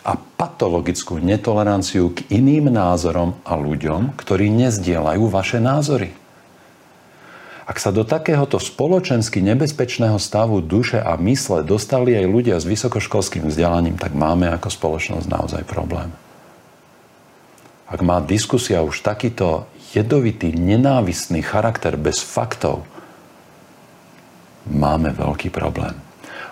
a 0.06 0.14
patologickú 0.14 1.18
netoleranciu 1.18 2.14
k 2.14 2.30
iným 2.30 2.70
názorom 2.70 3.42
a 3.42 3.58
ľuďom, 3.58 4.14
ktorí 4.14 4.54
nezdielajú 4.54 5.26
vaše 5.26 5.58
názory. 5.58 6.14
Ak 7.66 7.82
sa 7.82 7.90
do 7.90 8.06
takéhoto 8.06 8.62
spoločensky 8.62 9.42
nebezpečného 9.42 10.22
stavu 10.22 10.62
duše 10.62 11.02
a 11.02 11.18
mysle 11.18 11.66
dostali 11.66 12.14
aj 12.14 12.30
ľudia 12.30 12.56
s 12.62 12.70
vysokoškolským 12.70 13.50
vzdelaním, 13.50 13.98
tak 13.98 14.14
máme 14.14 14.46
ako 14.54 14.70
spoločnosť 14.70 15.26
naozaj 15.26 15.62
problém. 15.66 16.14
Ak 17.90 17.98
má 18.06 18.22
diskusia 18.22 18.86
už 18.86 19.02
takýto 19.02 19.66
jedovitý, 19.90 20.54
nenávistný 20.54 21.42
charakter 21.42 21.98
bez 21.98 22.22
faktov, 22.22 22.86
máme 24.70 25.10
veľký 25.10 25.50
problém. 25.50 26.05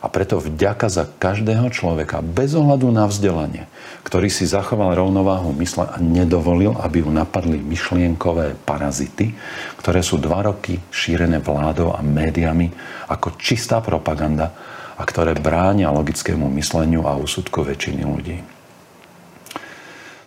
A 0.05 0.12
preto 0.12 0.37
vďaka 0.37 0.93
za 0.93 1.09
každého 1.09 1.73
človeka, 1.73 2.21
bez 2.21 2.53
ohľadu 2.53 2.93
na 2.93 3.09
vzdelanie, 3.09 3.64
ktorý 4.05 4.29
si 4.29 4.45
zachoval 4.45 4.93
rovnováhu 4.93 5.57
mysle 5.57 5.88
a 5.88 5.97
nedovolil, 5.97 6.77
aby 6.77 7.01
ju 7.01 7.09
napadli 7.09 7.57
myšlienkové 7.57 8.53
parazity, 8.69 9.33
ktoré 9.81 10.05
sú 10.05 10.21
dva 10.21 10.45
roky 10.45 10.77
šírené 10.93 11.40
vládou 11.40 11.97
a 11.97 12.05
médiami 12.05 12.69
ako 13.09 13.40
čistá 13.40 13.81
propaganda 13.81 14.53
a 15.01 15.03
ktoré 15.09 15.33
bránia 15.40 15.88
logickému 15.88 16.53
mysleniu 16.53 17.09
a 17.09 17.17
úsudku 17.17 17.64
väčšiny 17.64 18.05
ľudí. 18.05 18.54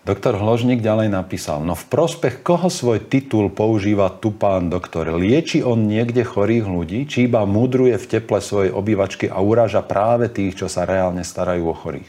Doktor 0.07 0.39
Hložník 0.39 0.79
ďalej 0.79 1.11
napísal, 1.11 1.67
no 1.67 1.75
v 1.75 1.83
prospech 1.91 2.39
koho 2.39 2.71
svoj 2.71 3.11
titul 3.11 3.51
používa 3.51 4.07
tu 4.07 4.31
pán 4.31 4.71
doktor? 4.71 5.11
Lieči 5.11 5.59
on 5.59 5.83
niekde 5.83 6.23
chorých 6.23 6.63
ľudí, 6.63 7.03
či 7.11 7.27
iba 7.27 7.43
mudruje 7.43 7.99
v 7.99 8.09
teple 8.15 8.39
svojej 8.39 8.71
obývačky 8.71 9.27
a 9.27 9.43
uráža 9.43 9.83
práve 9.83 10.31
tých, 10.31 10.63
čo 10.63 10.71
sa 10.71 10.87
reálne 10.87 11.27
starajú 11.27 11.67
o 11.67 11.75
chorých? 11.75 12.07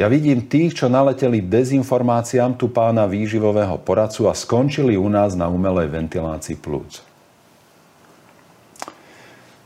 Ja 0.00 0.08
vidím 0.08 0.48
tých, 0.48 0.80
čo 0.80 0.88
naleteli 0.88 1.44
dezinformáciám 1.44 2.56
tu 2.56 2.72
pána 2.72 3.04
výživového 3.04 3.76
poradcu 3.84 4.32
a 4.32 4.32
skončili 4.32 4.96
u 4.96 5.12
nás 5.12 5.36
na 5.36 5.52
umelej 5.52 5.92
ventilácii 5.92 6.56
plúc. 6.56 7.04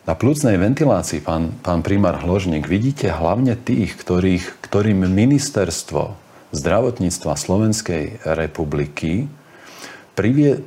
Na 0.02 0.18
plúcnej 0.18 0.58
ventilácii, 0.58 1.22
pán, 1.22 1.54
pán 1.62 1.86
primár 1.86 2.18
Hložník, 2.26 2.66
vidíte 2.66 3.06
hlavne 3.06 3.54
tých, 3.54 3.94
ktorých, 3.94 4.58
ktorým 4.66 5.06
ministerstvo 5.06 6.29
zdravotníctva 6.50 7.38
Slovenskej 7.38 8.22
republiky 8.26 9.30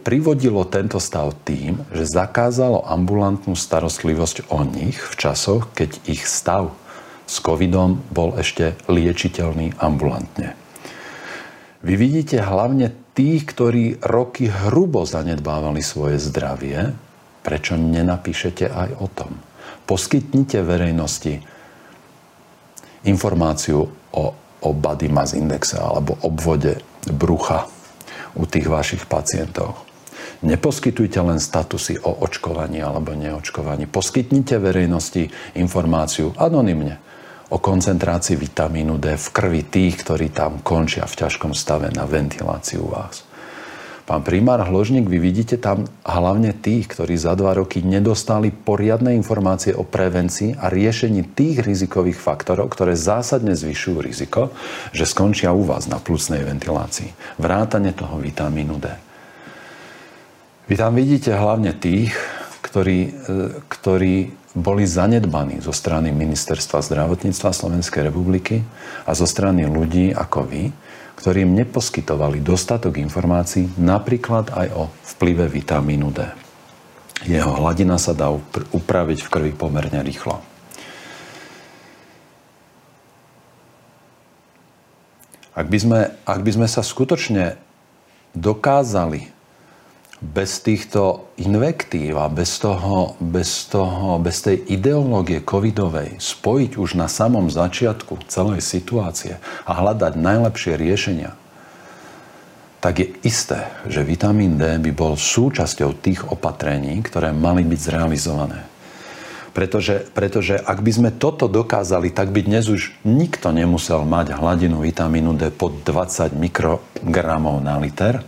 privodilo 0.02 0.66
tento 0.66 0.98
stav 0.98 1.36
tým, 1.46 1.86
že 1.94 2.10
zakázalo 2.10 2.90
ambulantnú 2.90 3.54
starostlivosť 3.54 4.50
o 4.50 4.66
nich 4.66 4.98
v 4.98 5.14
časoch, 5.14 5.70
keď 5.78 6.02
ich 6.10 6.26
stav 6.26 6.74
s 7.30 7.38
covidom 7.38 8.02
bol 8.10 8.34
ešte 8.36 8.74
liečiteľný 8.90 9.78
ambulantne. 9.78 10.58
Vy 11.84 11.94
vidíte 12.00 12.42
hlavne 12.42 12.96
tých, 13.14 13.46
ktorí 13.46 14.02
roky 14.02 14.50
hrubo 14.50 15.06
zanedbávali 15.06 15.84
svoje 15.84 16.18
zdravie, 16.18 16.96
prečo 17.44 17.76
nenapíšete 17.76 18.72
aj 18.72 18.90
o 19.04 19.08
tom. 19.12 19.38
Poskytnite 19.84 20.64
verejnosti 20.64 21.44
informáciu 23.04 23.84
o 24.16 24.24
o 24.64 24.72
body 24.72 25.12
mass 25.12 25.36
indexe 25.36 25.78
alebo 25.78 26.16
obvode 26.24 26.80
brucha 27.12 27.68
u 28.34 28.48
tých 28.48 28.66
vašich 28.66 29.04
pacientov. 29.06 29.84
Neposkytujte 30.44 31.24
len 31.24 31.40
statusy 31.40 32.04
o 32.04 32.12
očkovaní 32.24 32.84
alebo 32.84 33.16
neočkovaní. 33.16 33.88
Poskytnite 33.88 34.60
verejnosti 34.60 35.32
informáciu 35.56 36.36
anonymne 36.36 37.00
o 37.48 37.62
koncentrácii 37.62 38.36
vitamínu 38.36 39.00
D 39.00 39.16
v 39.16 39.28
krvi 39.32 39.62
tých, 39.64 40.04
ktorí 40.04 40.36
tam 40.36 40.60
končia 40.60 41.08
v 41.08 41.16
ťažkom 41.16 41.56
stave 41.56 41.88
na 41.96 42.04
ventilácii 42.04 42.80
u 42.82 42.92
vás. 42.92 43.24
Pán 44.04 44.20
primár 44.20 44.60
Hložník, 44.68 45.08
vy 45.08 45.16
vidíte 45.16 45.56
tam 45.56 45.88
hlavne 46.04 46.52
tých, 46.52 46.92
ktorí 46.92 47.16
za 47.16 47.40
dva 47.40 47.56
roky 47.56 47.80
nedostali 47.80 48.52
poriadne 48.52 49.16
informácie 49.16 49.72
o 49.72 49.88
prevencii 49.88 50.60
a 50.60 50.68
riešení 50.68 51.32
tých 51.32 51.64
rizikových 51.64 52.20
faktorov, 52.20 52.68
ktoré 52.76 53.00
zásadne 53.00 53.56
zvyšujú 53.56 54.04
riziko, 54.04 54.52
že 54.92 55.08
skončia 55.08 55.56
u 55.56 55.64
vás 55.64 55.88
na 55.88 56.04
plusnej 56.04 56.44
ventilácii. 56.44 57.40
Vrátane 57.40 57.96
toho 57.96 58.20
vitamínu 58.20 58.76
D. 58.76 58.92
Vy 60.68 60.76
tam 60.76 61.00
vidíte 61.00 61.32
hlavne 61.32 61.72
tých, 61.72 62.12
ktorí, 62.60 63.00
e, 63.08 63.12
ktorí 63.72 64.16
boli 64.52 64.84
zanedbaní 64.84 65.64
zo 65.64 65.72
strany 65.72 66.12
Ministerstva 66.12 66.84
zdravotníctva 66.84 67.56
Slovenskej 67.56 68.12
republiky 68.12 68.68
a 69.08 69.16
zo 69.16 69.24
strany 69.26 69.64
ľudí 69.64 70.12
ako 70.12 70.44
vy, 70.44 70.70
ktorí 71.18 71.46
neposkytovali 71.48 72.40
dostatok 72.40 73.02
informácií 73.02 73.74
napríklad 73.82 74.54
aj 74.54 74.68
o 74.78 74.84
vplyve 75.18 75.50
vitamínu 75.50 76.10
D. 76.14 76.20
Jeho 77.26 77.56
hladina 77.58 77.98
sa 77.98 78.14
dá 78.14 78.30
upraviť 78.76 79.20
v 79.24 79.32
krvi 79.32 79.52
pomerne 79.56 80.04
rýchlo. 80.04 80.44
Ak 85.54 85.70
by 85.70 85.78
sme, 85.78 86.00
ak 86.26 86.40
by 86.42 86.52
sme 86.54 86.68
sa 86.70 86.82
skutočne 86.82 87.58
dokázali 88.34 89.33
bez 90.24 90.64
týchto 90.64 91.28
invektív 91.36 92.16
a 92.16 92.32
bez, 92.32 92.56
toho, 92.64 93.20
bez, 93.20 93.68
toho, 93.68 94.16
bez 94.24 94.40
tej 94.40 94.64
ideológie 94.72 95.44
covidovej 95.44 96.16
spojiť 96.24 96.80
už 96.80 96.96
na 96.96 97.12
samom 97.12 97.52
začiatku 97.52 98.24
celej 98.32 98.64
situácie 98.64 99.44
a 99.68 99.72
hľadať 99.76 100.16
najlepšie 100.16 100.80
riešenia, 100.80 101.36
tak 102.80 103.04
je 103.04 103.08
isté, 103.28 103.68
že 103.84 104.08
vitamín 104.08 104.56
D 104.56 104.80
by 104.80 104.92
bol 104.96 105.20
súčasťou 105.20 105.92
tých 106.00 106.24
opatrení, 106.32 107.04
ktoré 107.04 107.36
mali 107.36 107.68
byť 107.68 107.80
zrealizované. 107.80 108.64
Pretože, 109.54 110.08
pretože 110.18 110.58
ak 110.58 110.82
by 110.82 110.92
sme 110.92 111.10
toto 111.14 111.46
dokázali, 111.46 112.10
tak 112.10 112.34
by 112.34 112.42
dnes 112.42 112.68
už 112.68 112.96
nikto 113.06 113.54
nemusel 113.54 114.02
mať 114.02 114.34
hladinu 114.34 114.82
vitamínu 114.82 115.38
D 115.38 115.54
pod 115.54 115.86
20 115.86 116.34
mikrogramov 116.34 117.62
na 117.62 117.78
liter, 117.78 118.26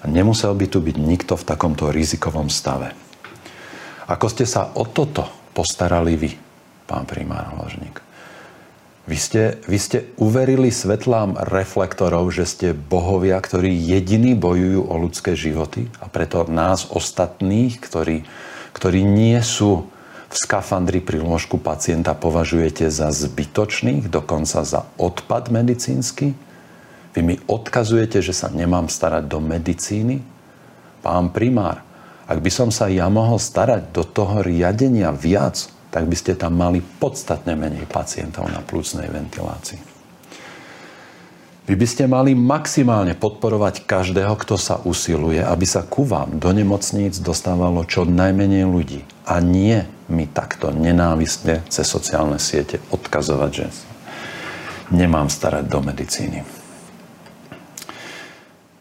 a 0.00 0.04
nemusel 0.08 0.56
by 0.56 0.66
tu 0.66 0.80
byť 0.80 0.96
nikto 0.96 1.36
v 1.36 1.46
takomto 1.46 1.92
rizikovom 1.92 2.48
stave. 2.48 2.96
Ako 4.08 4.26
ste 4.26 4.48
sa 4.48 4.72
o 4.74 4.88
toto 4.88 5.28
postarali 5.52 6.16
vy, 6.16 6.30
pán 6.88 7.06
primár 7.06 7.54
Hložník? 7.54 8.10
Vy 9.10 9.18
ste, 9.18 9.42
vy 9.66 9.78
ste 9.80 9.98
uverili 10.22 10.70
svetlám 10.70 11.34
reflektorov, 11.50 12.30
že 12.30 12.46
ste 12.46 12.68
bohovia, 12.70 13.40
ktorí 13.42 13.72
jediní 13.72 14.38
bojujú 14.38 14.86
o 14.86 14.94
ľudské 15.00 15.34
životy 15.34 15.90
a 15.98 16.06
preto 16.06 16.46
nás 16.46 16.86
ostatných, 16.86 17.80
ktorí, 17.82 18.22
ktorí 18.70 19.02
nie 19.02 19.40
sú 19.42 19.90
v 20.30 20.36
skafandri 20.38 21.02
pri 21.02 21.18
lôžku 21.18 21.58
pacienta 21.58 22.14
považujete 22.14 22.86
za 22.86 23.10
zbytočných, 23.10 24.06
dokonca 24.06 24.62
za 24.62 24.86
odpad 24.94 25.50
medicínsky? 25.50 26.38
Vy 27.10 27.20
mi 27.26 27.34
odkazujete, 27.42 28.22
že 28.22 28.30
sa 28.30 28.46
nemám 28.50 28.86
starať 28.86 29.26
do 29.26 29.42
medicíny? 29.42 30.22
Pán 31.02 31.34
primár, 31.34 31.82
ak 32.30 32.38
by 32.38 32.50
som 32.52 32.70
sa 32.70 32.86
ja 32.86 33.10
mohol 33.10 33.42
starať 33.42 33.90
do 33.90 34.06
toho 34.06 34.46
riadenia 34.46 35.10
viac, 35.10 35.66
tak 35.90 36.06
by 36.06 36.14
ste 36.14 36.38
tam 36.38 36.54
mali 36.54 36.78
podstatne 36.78 37.58
menej 37.58 37.90
pacientov 37.90 38.46
na 38.46 38.62
plúcnej 38.62 39.10
ventilácii. 39.10 39.90
Vy 41.66 41.74
by 41.78 41.86
ste 41.86 42.10
mali 42.10 42.34
maximálne 42.34 43.14
podporovať 43.14 43.86
každého, 43.86 44.34
kto 44.42 44.58
sa 44.58 44.82
usiluje, 44.82 45.38
aby 45.38 45.66
sa 45.66 45.86
ku 45.86 46.02
vám 46.02 46.38
do 46.38 46.50
nemocníc 46.50 47.18
dostávalo 47.22 47.86
čo 47.86 48.06
najmenej 48.06 48.66
ľudí. 48.66 49.06
A 49.26 49.38
nie 49.38 49.82
mi 50.10 50.26
takto 50.26 50.74
nenávistne 50.74 51.62
cez 51.70 51.86
sociálne 51.86 52.42
siete 52.42 52.82
odkazovať, 52.90 53.50
že 53.54 53.66
nemám 54.90 55.30
starať 55.30 55.64
do 55.70 55.78
medicíny. 55.78 56.59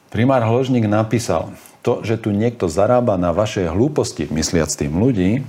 Primár 0.10 0.41
Hložník 0.41 0.89
napísal, 0.89 1.54
to, 1.86 2.02
že 2.02 2.17
tu 2.17 2.34
niekto 2.34 2.65
zarába 2.65 3.15
na 3.15 3.30
vašej 3.30 3.69
hlúposti, 3.69 4.26
mysliac 4.34 4.67
tým 4.74 4.98
ľudí, 4.98 5.45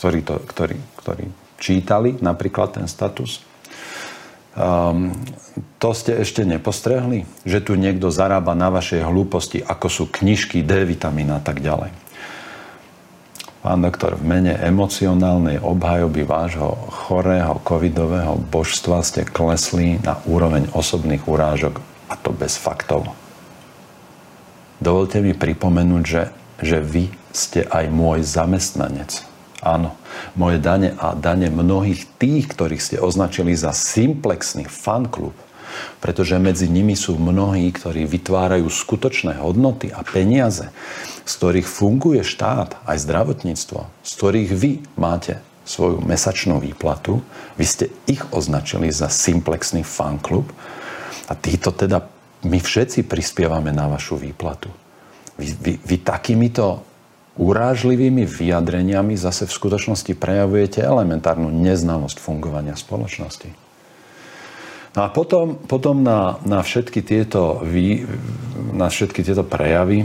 ktorí, 0.00 0.24
to, 0.24 0.40
ktorí, 0.40 0.76
ktorí 0.98 1.24
čítali 1.60 2.16
napríklad 2.24 2.80
ten 2.80 2.88
status, 2.88 3.44
um, 4.56 5.12
to 5.76 5.92
ste 5.92 6.16
ešte 6.16 6.48
nepostrehli? 6.48 7.28
Že 7.44 7.58
tu 7.60 7.72
niekto 7.76 8.08
zarába 8.08 8.56
na 8.56 8.72
vašej 8.72 9.04
hlúposti, 9.04 9.60
ako 9.60 9.86
sú 9.92 10.04
knižky, 10.08 10.64
D 10.64 10.88
vitamín 10.88 11.28
a 11.30 11.38
tak 11.38 11.60
ďalej. 11.60 11.92
Pán 13.60 13.84
doktor, 13.84 14.16
v 14.16 14.24
mene 14.24 14.56
emocionálnej 14.56 15.60
obhajoby 15.60 16.24
vášho 16.24 16.72
chorého 16.88 17.60
covidového 17.60 18.40
božstva 18.48 19.04
ste 19.04 19.28
klesli 19.28 20.00
na 20.00 20.16
úroveň 20.24 20.72
osobných 20.72 21.28
urážok 21.28 21.76
a 22.08 22.16
to 22.16 22.32
bez 22.32 22.56
faktov. 22.56 23.12
Dovolte 24.80 25.20
mi 25.20 25.36
pripomenúť, 25.36 26.02
že, 26.04 26.22
že 26.64 26.78
vy 26.80 27.12
ste 27.36 27.68
aj 27.68 27.92
môj 27.92 28.24
zamestnanec. 28.24 29.28
Áno, 29.60 29.92
moje 30.40 30.56
dane 30.56 30.96
a 30.96 31.12
dane 31.12 31.52
mnohých 31.52 32.08
tých, 32.16 32.48
ktorých 32.48 32.80
ste 32.80 32.96
označili 32.96 33.52
za 33.52 33.76
simplexný 33.76 34.64
fanklub, 34.64 35.36
pretože 36.00 36.40
medzi 36.40 36.64
nimi 36.66 36.96
sú 36.96 37.20
mnohí, 37.20 37.68
ktorí 37.68 38.08
vytvárajú 38.08 38.72
skutočné 38.72 39.36
hodnoty 39.36 39.92
a 39.92 40.00
peniaze, 40.00 40.72
z 41.28 41.32
ktorých 41.36 41.68
funguje 41.68 42.24
štát, 42.24 42.80
aj 42.88 43.04
zdravotníctvo, 43.04 43.80
z 43.84 44.10
ktorých 44.16 44.50
vy 44.56 44.72
máte 44.96 45.44
svoju 45.68 46.00
mesačnú 46.02 46.56
výplatu, 46.58 47.20
vy 47.60 47.64
ste 47.68 47.92
ich 48.08 48.24
označili 48.32 48.88
za 48.90 49.12
simplexný 49.12 49.84
fanklub 49.84 50.48
a 51.28 51.36
títo 51.36 51.70
teda 51.70 52.00
my 52.44 52.58
všetci 52.58 53.04
prispievame 53.04 53.68
na 53.72 53.88
vašu 53.90 54.16
výplatu. 54.16 54.72
Vy, 55.36 55.46
vy, 55.60 55.72
vy 55.80 55.96
takýmito 56.00 56.84
urážlivými 57.40 58.24
vyjadreniami 58.28 59.16
zase 59.16 59.48
v 59.48 59.56
skutočnosti 59.56 60.12
prejavujete 60.16 60.84
elementárnu 60.84 61.48
neznalosť 61.48 62.20
fungovania 62.20 62.76
spoločnosti. 62.76 63.48
No 64.90 65.06
a 65.06 65.08
potom, 65.08 65.54
potom 65.54 66.02
na, 66.02 66.42
na, 66.42 66.66
všetky 66.66 67.00
tieto 67.06 67.62
vy, 67.62 68.04
na 68.74 68.90
všetky 68.90 69.22
tieto 69.22 69.46
prejavy 69.46 70.02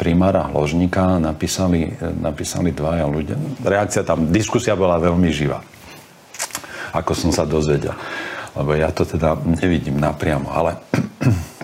primára 0.00 0.48
Hložníka 0.48 1.20
napísali, 1.20 1.92
napísali 2.00 2.72
dvaja 2.72 3.04
ľudia. 3.04 3.36
Reakcia 3.60 4.06
tam, 4.06 4.32
diskusia 4.32 4.72
bola 4.78 4.96
veľmi 4.96 5.28
živá. 5.28 5.60
Ako 6.96 7.12
som 7.12 7.28
sa 7.34 7.44
dozvedel 7.44 7.92
lebo 8.54 8.74
ja 8.74 8.90
to 8.90 9.06
teda 9.06 9.38
nevidím 9.44 9.98
napriamo, 10.00 10.50
ale 10.50 10.80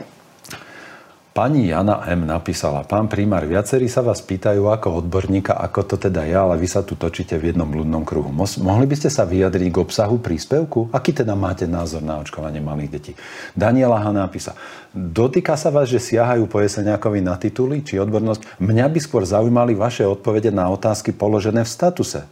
Pani 1.36 1.68
Jana 1.68 2.00
M. 2.08 2.24
napísala, 2.24 2.80
pán 2.88 3.12
primár, 3.12 3.44
viacerí 3.44 3.92
sa 3.92 4.00
vás 4.00 4.24
pýtajú 4.24 4.72
ako 4.72 5.04
odborníka, 5.04 5.52
ako 5.52 5.84
to 5.84 5.96
teda 6.08 6.24
ja, 6.24 6.48
ale 6.48 6.56
vy 6.56 6.64
sa 6.64 6.80
tu 6.80 6.96
točíte 6.96 7.36
v 7.36 7.52
jednom 7.52 7.68
ľudnom 7.68 8.08
kruhu. 8.08 8.32
Mohli 8.32 8.88
by 8.88 8.96
ste 8.96 9.12
sa 9.12 9.28
vyjadriť 9.28 9.68
k 9.68 9.76
obsahu 9.76 10.16
príspevku? 10.16 10.88
Aký 10.96 11.12
teda 11.12 11.36
máte 11.36 11.68
názor 11.68 12.00
na 12.00 12.24
očkovanie 12.24 12.64
malých 12.64 12.88
detí? 12.88 13.12
Daniela 13.52 14.00
Hanna 14.00 14.24
napísa, 14.24 14.56
dotýka 14.96 15.60
sa 15.60 15.68
vás, 15.68 15.92
že 15.92 16.00
siahajú 16.00 16.48
po 16.48 16.64
jeseniakovi 16.64 17.20
na 17.20 17.36
tituly 17.36 17.84
či 17.84 18.00
odbornosť? 18.00 18.56
Mňa 18.56 18.88
by 18.88 19.00
skôr 19.04 19.28
zaujímali 19.28 19.76
vaše 19.76 20.08
odpovede 20.08 20.48
na 20.48 20.72
otázky 20.72 21.12
položené 21.12 21.68
v 21.68 21.68
statuse. 21.68 22.24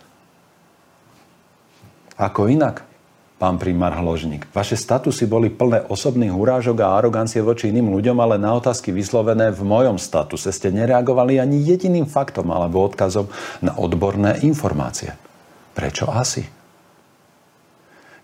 Ako 2.16 2.48
inak? 2.48 2.93
Pán 3.38 3.60
primár 3.60 3.98
Hložník. 3.98 4.48
Vaše 4.54 4.78
statusy 4.78 5.28
boli 5.28 5.50
plné 5.52 5.84
osobných 5.90 6.32
urážok 6.32 6.80
a 6.80 6.96
arogancie 6.96 7.44
voči 7.44 7.68
iným 7.68 7.92
ľuďom, 7.92 8.16
ale 8.22 8.40
na 8.40 8.54
otázky 8.56 8.94
vyslovené 8.94 9.52
v 9.52 9.62
mojom 9.62 10.00
statuse 10.00 10.48
ste 10.54 10.72
nereagovali 10.72 11.42
ani 11.42 11.60
jediným 11.60 12.06
faktom 12.08 12.48
alebo 12.54 12.80
odkazom 12.86 13.28
na 13.60 13.74
odborné 13.76 14.40
informácie. 14.46 15.12
Prečo 15.74 16.06
asi? 16.08 16.63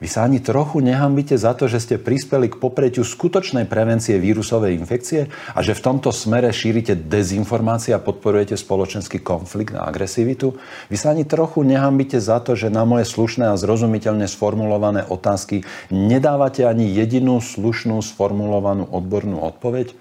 Vy 0.01 0.09
sa 0.09 0.25
ani 0.25 0.41
trochu 0.41 0.81
nehambíte 0.81 1.37
za 1.37 1.53
to, 1.53 1.69
že 1.69 1.77
ste 1.85 2.01
prispeli 2.01 2.49
k 2.49 2.57
popretiu 2.57 3.05
skutočnej 3.05 3.69
prevencie 3.69 4.17
vírusovej 4.17 4.73
infekcie 4.81 5.29
a 5.53 5.61
že 5.61 5.77
v 5.77 5.85
tomto 5.85 6.09
smere 6.09 6.49
šírite 6.57 6.97
dezinformácie 6.97 7.93
a 7.93 8.01
podporujete 8.01 8.57
spoločenský 8.57 9.21
konflikt 9.21 9.77
a 9.77 9.85
agresivitu? 9.85 10.57
Vy 10.89 10.97
sa 10.97 11.13
ani 11.13 11.29
trochu 11.29 11.61
nehambíte 11.69 12.17
za 12.17 12.41
to, 12.41 12.57
že 12.57 12.73
na 12.73 12.89
moje 12.89 13.13
slušné 13.13 13.53
a 13.53 13.61
zrozumiteľne 13.61 14.25
sformulované 14.25 15.05
otázky 15.05 15.69
nedávate 15.93 16.65
ani 16.65 16.89
jedinú 16.89 17.37
slušnú 17.45 18.01
sformulovanú 18.01 18.89
odbornú 18.89 19.45
odpoveď? 19.45 19.93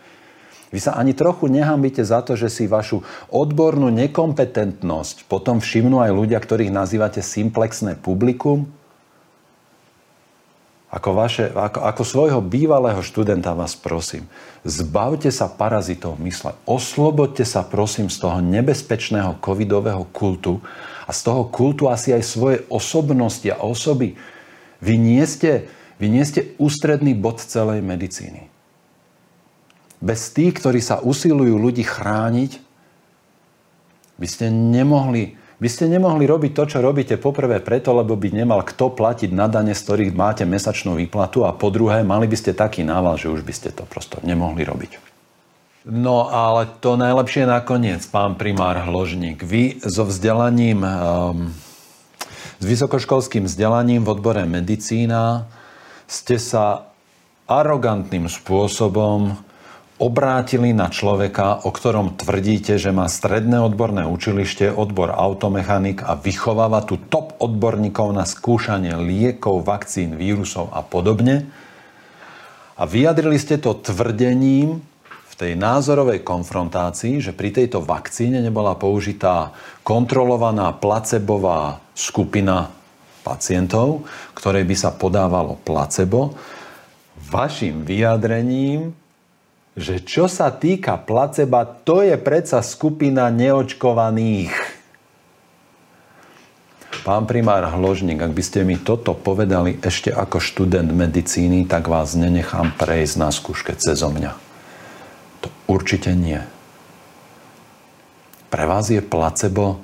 Vy 0.71 0.79
sa 0.79 0.95
ani 0.95 1.11
trochu 1.11 1.51
nehambíte 1.51 2.07
za 2.07 2.23
to, 2.23 2.39
že 2.39 2.47
si 2.47 2.71
vašu 2.71 3.03
odbornú 3.35 3.91
nekompetentnosť 3.91 5.27
potom 5.27 5.59
všimnú 5.59 5.99
aj 5.99 6.15
ľudia, 6.15 6.39
ktorých 6.39 6.71
nazývate 6.71 7.19
simplexné 7.19 7.99
publikum? 7.99 8.78
Ako, 10.89 11.13
vaše, 11.13 11.53
ako, 11.53 11.85
ako 11.85 12.01
svojho 12.01 12.41
bývalého 12.41 12.97
študenta 13.05 13.53
vás 13.53 13.77
prosím, 13.77 14.25
zbavte 14.65 15.29
sa 15.29 15.45
parazitov 15.45 16.17
mysle. 16.17 16.57
Oslobodte 16.65 17.45
sa 17.45 17.61
prosím 17.61 18.09
z 18.09 18.17
toho 18.17 18.41
nebezpečného 18.41 19.37
covidového 19.37 20.09
kultu 20.09 20.57
a 21.05 21.13
z 21.13 21.19
toho 21.29 21.45
kultu 21.53 21.85
asi 21.85 22.09
aj 22.09 22.23
svoje 22.25 22.57
osobnosti 22.73 23.45
a 23.53 23.61
osoby. 23.61 24.17
Vy 24.81 24.97
nie 24.97 25.21
ste, 25.29 25.69
vy 26.01 26.09
nie 26.09 26.25
ste 26.25 26.57
ústredný 26.57 27.13
bod 27.13 27.37
celej 27.37 27.85
medicíny. 27.85 28.49
Bez 30.01 30.33
tých, 30.33 30.57
ktorí 30.57 30.81
sa 30.81 31.05
usilujú 31.05 31.53
ľudí 31.59 31.85
chrániť, 31.85 32.57
by 34.19 34.27
ste 34.27 34.51
nemohli 34.51 35.38
by 35.59 35.67
ste 35.67 35.91
nemohli 35.91 36.23
robiť 36.23 36.51
to, 36.55 36.63
čo 36.75 36.79
robíte 36.79 37.19
poprvé 37.19 37.59
preto, 37.59 37.91
lebo 37.91 38.15
by 38.15 38.31
nemal 38.31 38.63
kto 38.63 38.95
platiť 38.95 39.35
na 39.35 39.51
dane, 39.51 39.75
z 39.75 39.83
ktorých 39.83 40.15
máte 40.15 40.47
mesačnú 40.47 40.95
výplatu 40.95 41.43
a 41.43 41.51
po 41.51 41.67
druhé, 41.67 41.99
mali 42.07 42.31
by 42.31 42.37
ste 42.39 42.55
taký 42.55 42.87
nával, 42.87 43.19
že 43.19 43.27
už 43.27 43.43
by 43.43 43.53
ste 43.53 43.69
to 43.75 43.83
prosto 43.83 44.23
nemohli 44.23 44.63
robiť. 44.63 44.91
No 45.83 46.31
ale 46.31 46.67
to 46.79 46.95
najlepšie 46.95 47.43
nakoniec, 47.43 48.03
pán 48.07 48.39
primár 48.39 48.79
Hložník. 48.87 49.43
Vy 49.43 49.83
so 49.83 50.07
vzdelaním, 50.07 50.83
um, 50.83 51.51
s 52.59 52.63
vysokoškolským 52.63 53.47
vzdelaním 53.47 54.03
v 54.03 54.11
odbore 54.15 54.43
medicína 54.47 55.47
ste 56.07 56.39
sa 56.39 56.91
arogantným 57.47 58.31
spôsobom 58.31 59.48
obrátili 59.99 60.71
na 60.71 60.87
človeka, 60.87 61.67
o 61.67 61.75
ktorom 61.75 62.15
tvrdíte, 62.15 62.79
že 62.79 62.95
má 62.95 63.11
stredné 63.11 63.59
odborné 63.59 64.07
učilište, 64.07 64.71
odbor 64.71 65.11
automechanik 65.11 66.07
a 66.07 66.15
vychováva 66.15 66.87
tu 66.87 66.95
top 66.95 67.35
odborníkov 67.43 68.15
na 68.15 68.23
skúšanie 68.23 68.95
liekov, 68.95 69.67
vakcín, 69.67 70.15
vírusov 70.15 70.71
a 70.71 70.79
podobne. 70.79 71.51
A 72.79 72.87
vyjadrili 72.87 73.35
ste 73.35 73.59
to 73.59 73.75
tvrdením 73.75 74.79
v 75.03 75.33
tej 75.35 75.59
názorovej 75.59 76.23
konfrontácii, 76.23 77.19
že 77.19 77.35
pri 77.35 77.51
tejto 77.51 77.83
vakcíne 77.83 78.39
nebola 78.39 78.79
použitá 78.79 79.51
kontrolovaná 79.83 80.71
placebová 80.79 81.83
skupina 81.91 82.71
pacientov, 83.19 84.07
ktorej 84.31 84.63
by 84.63 84.75
sa 84.79 84.95
podávalo 84.95 85.59
placebo. 85.59 86.39
Vašim 87.27 87.83
vyjadrením 87.83 88.95
že 89.79 90.03
čo 90.03 90.27
sa 90.27 90.51
týka 90.51 90.99
placeba, 90.99 91.63
to 91.63 92.03
je 92.03 92.19
predsa 92.19 92.59
skupina 92.59 93.31
neočkovaných. 93.31 94.51
Pán 97.07 97.23
primár 97.23 97.63
Hložník, 97.63 98.19
ak 98.19 98.35
by 98.35 98.43
ste 98.43 98.67
mi 98.67 98.75
toto 98.75 99.15
povedali 99.15 99.79
ešte 99.79 100.11
ako 100.11 100.43
študent 100.43 100.91
medicíny, 100.91 101.63
tak 101.63 101.87
vás 101.87 102.11
nenechám 102.13 102.75
prejsť 102.75 103.15
na 103.15 103.31
skúške 103.31 103.71
cez 103.79 104.03
mňa. 104.03 104.35
To 105.39 105.47
určite 105.71 106.11
nie. 106.11 106.43
Pre 108.51 108.63
vás 108.67 108.91
je 108.91 108.99
placebo 108.99 109.79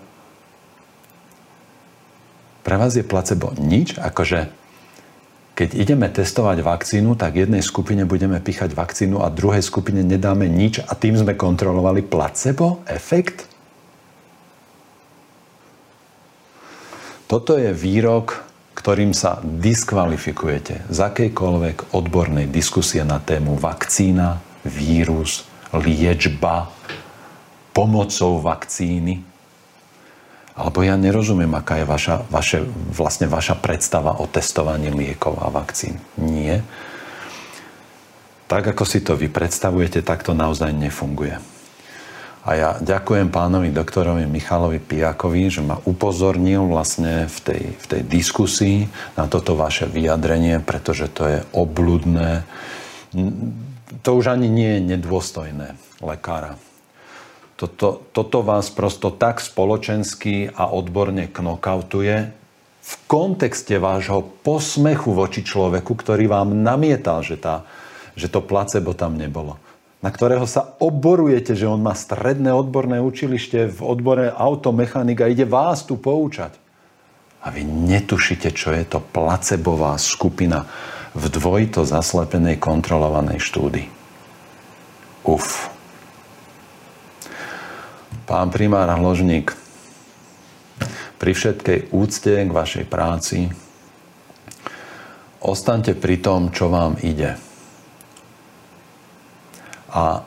pre 2.65 2.81
vás 2.81 2.97
je 2.97 3.05
placebo 3.05 3.53
nič, 3.61 3.93
akože 4.01 4.49
keď 5.55 5.69
ideme 5.71 6.11
testovať 6.11 6.59
vakcínu, 6.59 7.15
tak 7.15 7.39
jednej 7.39 7.63
skupine 7.63 8.03
budeme 8.03 8.43
píchať 8.43 8.75
vakcínu 8.75 9.23
a 9.23 9.31
druhej 9.31 9.63
skupine 9.63 10.03
nedáme 10.03 10.51
nič 10.51 10.83
a 10.83 10.91
tým 10.99 11.15
sme 11.15 11.39
kontrolovali 11.39 12.03
placebo 12.03 12.83
efekt? 12.91 13.47
Toto 17.25 17.55
je 17.55 17.71
výrok, 17.71 18.45
ktorým 18.75 19.15
sa 19.15 19.39
diskvalifikujete 19.41 20.91
z 20.91 20.97
akejkoľvek 20.99 21.95
odbornej 21.95 22.51
diskusie 22.51 23.01
na 23.07 23.23
tému 23.23 23.55
vakcína, 23.55 24.43
vírus, 24.67 25.47
liečba, 25.71 26.69
pomocou 27.71 28.43
vakcíny. 28.43 29.34
Alebo 30.55 30.87
ja 30.87 30.95
nerozumiem, 30.95 31.51
aká 31.51 31.83
je 31.83 31.87
vaša, 31.87 32.15
vaše, 32.31 32.63
vlastne 32.95 33.27
vaša 33.27 33.59
predstava 33.59 34.23
o 34.23 34.25
testovaní 34.25 34.87
liekov 34.87 35.35
a 35.43 35.51
vakcín. 35.51 35.99
Nie. 36.15 36.63
Tak, 38.47 38.71
ako 38.71 38.87
si 38.87 39.03
to 39.03 39.19
vy 39.19 39.27
predstavujete, 39.27 39.99
tak 39.99 40.23
to 40.23 40.31
naozaj 40.31 40.71
nefunguje. 40.71 41.35
A 42.45 42.49
ja 42.53 42.69
ďakujem 42.77 43.33
pánovi 43.33 43.73
doktorovi 43.73 44.29
Michalovi 44.29 44.77
Pijakovi, 44.77 45.49
že 45.49 45.65
ma 45.65 45.81
upozornil 45.81 46.69
vlastne 46.69 47.25
v 47.25 47.37
tej, 47.41 47.63
v 47.73 47.85
tej 47.89 48.01
diskusii 48.05 48.85
na 49.17 49.25
toto 49.25 49.57
vaše 49.57 49.89
vyjadrenie, 49.89 50.61
pretože 50.61 51.09
to 51.09 51.25
je 51.25 51.39
obludné. 51.57 52.45
To 54.05 54.09
už 54.13 54.29
ani 54.29 54.45
nie 54.45 54.77
je 54.77 54.93
nedôstojné 54.93 55.73
lekára. 56.05 56.61
Toto, 57.55 58.03
toto 58.11 58.43
vás 58.43 58.67
prosto 58.67 59.15
tak 59.15 59.39
spoločensky 59.39 60.51
a 60.51 60.67
odborne 60.67 61.31
knockoutuje 61.31 62.15
v 62.85 62.93
kontexte 63.07 63.79
vášho 63.79 64.21
posmechu 64.43 65.15
voči 65.15 65.41
človeku, 65.41 65.95
ktorý 65.95 66.27
vám 66.27 66.51
namietal, 66.51 67.23
že, 67.23 67.39
tá, 67.39 67.63
že 68.13 68.27
to 68.27 68.43
placebo 68.43 68.91
tam 68.91 69.15
nebolo. 69.15 69.55
Na 70.03 70.11
ktorého 70.13 70.45
sa 70.45 70.75
oborujete, 70.83 71.57
že 71.57 71.65
on 71.65 71.81
má 71.81 71.97
stredné 71.97 72.53
odborné 72.53 73.01
učilište 73.01 73.71
v 73.73 73.79
odbore 73.81 74.29
automechanik 74.29 75.17
a 75.23 75.31
ide 75.31 75.49
vás 75.49 75.81
tu 75.87 75.97
poučať. 75.97 76.53
A 77.41 77.49
vy 77.49 77.65
netušíte, 77.65 78.53
čo 78.53 78.75
je 78.75 78.85
to 78.85 78.99
placebová 79.01 79.97
skupina 79.97 80.67
v 81.15 81.25
dvojito 81.31 81.87
zaslepenej 81.87 82.59
kontrolovanej 82.59 83.39
štúdii. 83.39 83.87
Uf. 85.25 85.74
Pán 88.25 88.49
primár 88.49 88.89
Hložník, 88.89 89.53
pri 91.21 91.31
všetkej 91.31 91.93
úcte 91.93 92.33
k 92.33 92.49
vašej 92.49 92.85
práci 92.89 93.53
ostaňte 95.45 95.93
pri 95.93 96.17
tom, 96.17 96.49
čo 96.49 96.73
vám 96.73 96.97
ide. 97.05 97.37
A, 99.93 100.25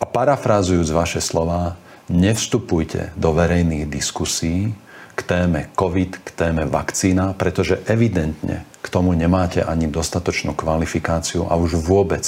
a 0.00 0.04
parafrázujúc 0.08 0.88
vaše 0.96 1.20
slova, 1.20 1.76
nevstupujte 2.08 3.12
do 3.14 3.36
verejných 3.36 3.92
diskusí 3.92 4.72
k 5.12 5.20
téme 5.20 5.68
COVID, 5.76 6.24
k 6.24 6.28
téme 6.32 6.64
vakcína, 6.64 7.36
pretože 7.36 7.84
evidentne 7.84 8.64
k 8.80 8.86
tomu 8.88 9.12
nemáte 9.12 9.60
ani 9.60 9.84
dostatočnú 9.86 10.56
kvalifikáciu 10.56 11.44
a 11.44 11.60
už 11.60 11.76
vôbec 11.76 12.24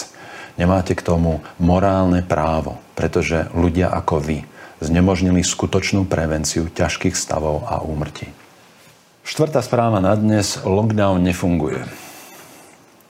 Nemáte 0.55 0.95
k 0.95 1.03
tomu 1.03 1.43
morálne 1.59 2.23
právo, 2.23 2.79
pretože 2.95 3.51
ľudia 3.55 3.91
ako 3.91 4.23
vy 4.23 4.39
znemožnili 4.83 5.43
skutočnú 5.43 6.07
prevenciu 6.07 6.67
ťažkých 6.71 7.15
stavov 7.15 7.67
a 7.67 7.83
úmrtí. 7.83 8.31
Štvrtá 9.25 9.65
správa 9.65 10.05
na 10.05 10.13
dnes. 10.19 10.61
Lockdown 10.63 11.23
nefunguje. 11.25 11.87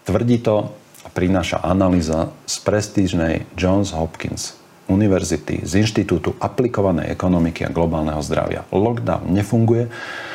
Tvrdí 0.07 0.39
to 0.45 0.71
a 1.03 1.09
prináša 1.11 1.59
analýza 1.65 2.31
z 2.47 2.55
prestížnej 2.63 3.35
Johns 3.59 3.91
Hopkins 3.91 4.61
univerzity 4.85 5.65
z 5.65 5.81
Inštitútu 5.81 6.37
aplikovanej 6.37 7.09
ekonomiky 7.09 7.65
a 7.65 7.73
globálneho 7.73 8.21
zdravia. 8.21 8.69
Lockdown 8.69 9.33
nefunguje 9.33 9.89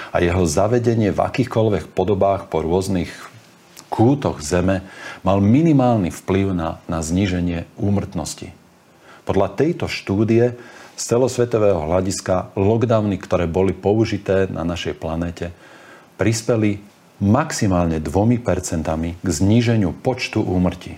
a 0.09 0.17
jeho 0.17 0.43
zavedenie 0.49 1.13
v 1.13 1.21
akýchkoľvek 1.21 1.93
podobách 1.93 2.49
po 2.49 2.65
rôznych 2.65 3.13
kútoch 3.93 4.41
Zeme 4.41 4.85
mal 5.21 5.41
minimálny 5.41 6.09
vplyv 6.09 6.53
na, 6.53 6.81
na 6.89 7.05
zníženie 7.05 7.69
úmrtnosti. 7.77 8.53
Podľa 9.29 9.53
tejto 9.53 9.85
štúdie 9.85 10.57
z 10.97 11.03
celosvetového 11.05 11.85
hľadiska 11.85 12.57
lockdowny, 12.57 13.21
ktoré 13.21 13.45
boli 13.45 13.77
použité 13.77 14.49
na 14.49 14.65
našej 14.65 14.97
planete, 14.97 15.53
prispeli 16.17 16.81
maximálne 17.21 18.01
2% 18.01 18.41
k 19.21 19.27
zníženiu 19.29 19.93
počtu 19.93 20.41
úmrtí. 20.41 20.97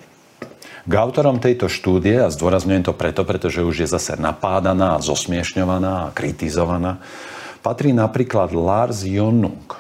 K 0.88 0.94
autorom 0.96 1.44
tejto 1.44 1.68
štúdie, 1.68 2.24
a 2.24 2.32
zdôrazňujem 2.32 2.88
to 2.88 2.96
preto, 2.96 3.28
pretože 3.28 3.68
už 3.68 3.84
je 3.84 3.88
zase 3.92 4.16
napádaná, 4.16 4.96
zosmiešňovaná 5.04 6.08
a 6.08 6.14
kritizovaná, 6.16 7.04
patrí 7.60 7.92
napríklad 7.92 8.56
Lars 8.56 9.04
Jonung, 9.04 9.76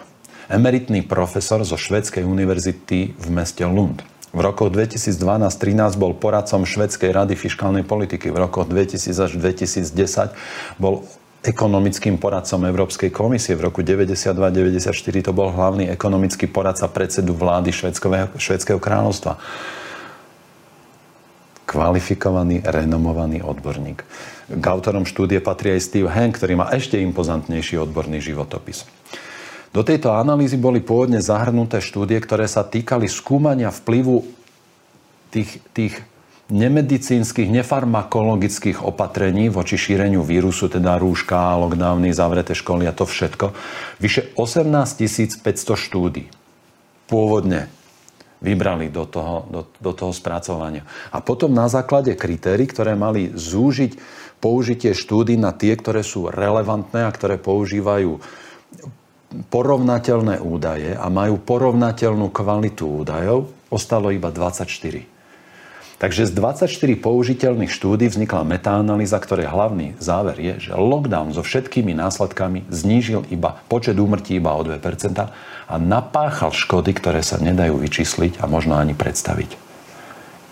emeritný 0.52 1.08
profesor 1.08 1.64
zo 1.64 1.80
Švedskej 1.80 2.28
univerzity 2.28 3.16
v 3.16 3.28
meste 3.32 3.64
Lund. 3.64 4.11
V 4.32 4.40
rokoch 4.40 4.72
2012-13 4.72 6.00
bol 6.00 6.16
poradcom 6.16 6.64
Švedskej 6.64 7.12
rady 7.12 7.36
fiskálnej 7.36 7.84
politiky. 7.84 8.32
V 8.32 8.40
rokoch 8.40 8.64
2000 8.64 9.12
až 9.12 9.32
2010 9.36 9.92
bol 10.80 11.04
ekonomickým 11.42 12.16
poradcom 12.16 12.64
Európskej 12.64 13.12
komisie. 13.12 13.60
V 13.60 13.68
roku 13.68 13.84
92-94 13.84 15.26
to 15.26 15.32
bol 15.36 15.52
hlavný 15.52 15.90
ekonomický 15.92 16.48
poradca 16.48 16.88
predsedu 16.88 17.36
vlády 17.36 17.76
Švedského, 17.76 18.80
kráľovstva. 18.80 19.36
kvalifikovaný, 21.66 22.68
renomovaný 22.68 23.48
odborník. 23.48 24.04
K 24.52 24.66
autorom 24.68 25.08
štúdie 25.08 25.40
patrí 25.40 25.72
aj 25.72 25.88
Steve 25.88 26.12
Hank, 26.12 26.36
ktorý 26.36 26.60
má 26.60 26.68
ešte 26.76 27.00
impozantnejší 27.00 27.80
odborný 27.80 28.20
životopis. 28.20 28.84
Do 29.72 29.88
tejto 29.88 30.12
analýzy 30.12 30.60
boli 30.60 30.84
pôvodne 30.84 31.24
zahrnuté 31.24 31.80
štúdie, 31.80 32.20
ktoré 32.20 32.44
sa 32.44 32.68
týkali 32.68 33.08
skúmania 33.08 33.72
vplyvu 33.72 34.28
tých, 35.32 35.64
tých 35.72 35.96
nemedicínskych, 36.52 37.48
nefarmakologických 37.48 38.84
opatrení 38.84 39.48
voči 39.48 39.80
šíreniu 39.80 40.28
vírusu, 40.28 40.68
teda 40.68 41.00
rúška, 41.00 41.56
lockdowny, 41.56 42.12
zavreté 42.12 42.52
školy 42.52 42.84
a 42.84 42.92
to 42.92 43.08
všetko. 43.08 43.56
Vyše 44.04 44.36
18 44.36 45.40
500 45.40 45.88
štúdí 45.88 46.28
pôvodne 47.08 47.72
vybrali 48.44 48.92
do 48.92 49.08
toho, 49.08 49.48
do, 49.48 49.62
do 49.80 49.92
toho 49.96 50.12
spracovania. 50.12 50.84
A 51.16 51.24
potom 51.24 51.56
na 51.56 51.72
základe 51.72 52.12
kritérií, 52.20 52.68
ktoré 52.68 53.00
mali 53.00 53.32
zúžiť 53.32 53.96
použitie 54.44 54.92
štúdí 54.92 55.40
na 55.40 55.56
tie, 55.56 55.72
ktoré 55.80 56.04
sú 56.04 56.28
relevantné 56.28 57.08
a 57.08 57.14
ktoré 57.16 57.40
používajú 57.40 58.20
porovnateľné 59.32 60.44
údaje 60.44 60.92
a 60.96 61.08
majú 61.08 61.40
porovnateľnú 61.40 62.30
kvalitu 62.30 63.04
údajov, 63.04 63.52
ostalo 63.72 64.12
iba 64.12 64.30
24. 64.30 64.68
Takže 66.02 66.26
z 66.26 66.34
24 66.34 66.98
použiteľných 66.98 67.70
štúdí 67.70 68.10
vznikla 68.10 68.42
metaanalýza, 68.42 69.22
ktorej 69.22 69.54
hlavný 69.54 69.94
záver 70.02 70.34
je, 70.42 70.54
že 70.58 70.72
lockdown 70.74 71.30
so 71.30 71.46
všetkými 71.46 71.94
následkami 71.94 72.66
znížil 72.74 73.30
iba 73.30 73.62
počet 73.70 74.02
úmrtí 74.02 74.42
iba 74.42 74.58
o 74.58 74.66
2% 74.66 74.82
a 75.22 75.76
napáchal 75.78 76.58
škody, 76.58 76.98
ktoré 76.98 77.22
sa 77.22 77.38
nedajú 77.38 77.78
vyčísliť 77.78 78.42
a 78.42 78.50
možno 78.50 78.82
ani 78.82 78.98
predstaviť. 78.98 79.54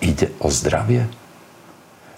Ide 0.05 0.37
o 0.37 0.53
zdravie? 0.53 1.18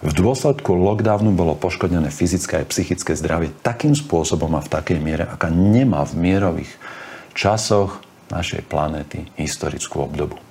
V 0.02 0.18
dôsledku 0.18 0.74
lockdownu 0.74 1.30
bolo 1.38 1.54
poškodené 1.54 2.10
fyzické 2.10 2.58
a 2.58 2.66
psychické 2.66 3.14
zdravie 3.14 3.54
takým 3.62 3.93
spôsobom 3.93 4.49
a 4.58 4.66
v 4.66 4.72
takej 4.74 4.97
miere, 4.97 5.30
aká 5.30 5.54
nemá 5.54 6.02
v 6.10 6.18
mierových 6.18 6.74
časoch 7.38 8.02
našej 8.34 8.66
planéty 8.66 9.30
historickú 9.38 10.02
obdobu. 10.02 10.41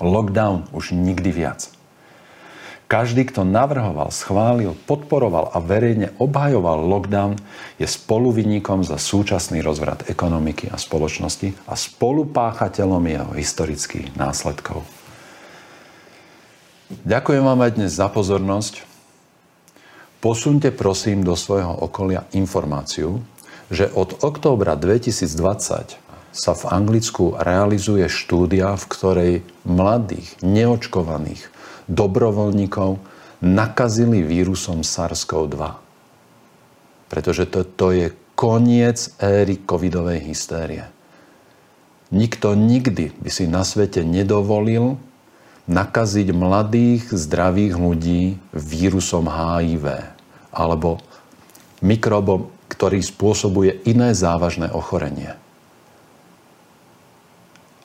Lockdown 0.00 0.64
už 0.72 0.96
nikdy 0.96 1.28
viac. 1.28 1.68
Každý, 2.88 3.28
kto 3.28 3.44
navrhoval, 3.44 4.08
schválil, 4.08 4.72
podporoval 4.88 5.52
a 5.52 5.60
verejne 5.60 6.16
obhajoval 6.16 6.88
lockdown, 6.88 7.36
je 7.76 7.84
spoluvinníkom 7.84 8.80
za 8.80 8.96
súčasný 8.96 9.60
rozvrat 9.60 10.08
ekonomiky 10.08 10.72
a 10.72 10.80
spoločnosti 10.80 11.52
a 11.68 11.76
spolupáchateľom 11.76 13.04
jeho 13.04 13.30
historických 13.36 14.16
následkov. 14.16 15.03
Ďakujem 17.02 17.42
vám 17.42 17.60
aj 17.66 17.72
dnes 17.74 17.90
za 17.98 18.06
pozornosť. 18.06 18.86
Posunte 20.22 20.70
prosím 20.70 21.26
do 21.26 21.34
svojho 21.34 21.74
okolia 21.82 22.22
informáciu, 22.30 23.18
že 23.74 23.90
od 23.90 24.22
októbra 24.22 24.78
2020 24.78 25.98
sa 26.30 26.52
v 26.54 26.62
Anglicku 26.70 27.34
realizuje 27.34 28.06
štúdia, 28.06 28.78
v 28.78 28.84
ktorej 28.86 29.32
mladých, 29.66 30.38
neočkovaných, 30.46 31.50
dobrovoľníkov 31.90 33.02
nakazili 33.42 34.22
vírusom 34.22 34.86
SARS-CoV-2. 34.86 35.58
Pretože 37.10 37.44
to, 37.50 37.66
to 37.66 37.90
je 37.90 38.06
koniec 38.38 39.14
éry 39.18 39.58
covidovej 39.62 40.30
hystérie. 40.30 40.86
Nikto 42.14 42.54
nikdy 42.54 43.14
by 43.18 43.30
si 43.30 43.50
na 43.50 43.66
svete 43.66 44.06
nedovolil 44.06 44.98
nakaziť 45.64 46.28
mladých, 46.36 47.08
zdravých 47.08 47.74
ľudí 47.80 48.36
vírusom 48.52 49.28
HIV 49.28 50.04
alebo 50.52 51.00
mikrobom, 51.80 52.52
ktorý 52.68 53.00
spôsobuje 53.00 53.84
iné 53.88 54.12
závažné 54.12 54.68
ochorenie. 54.72 55.36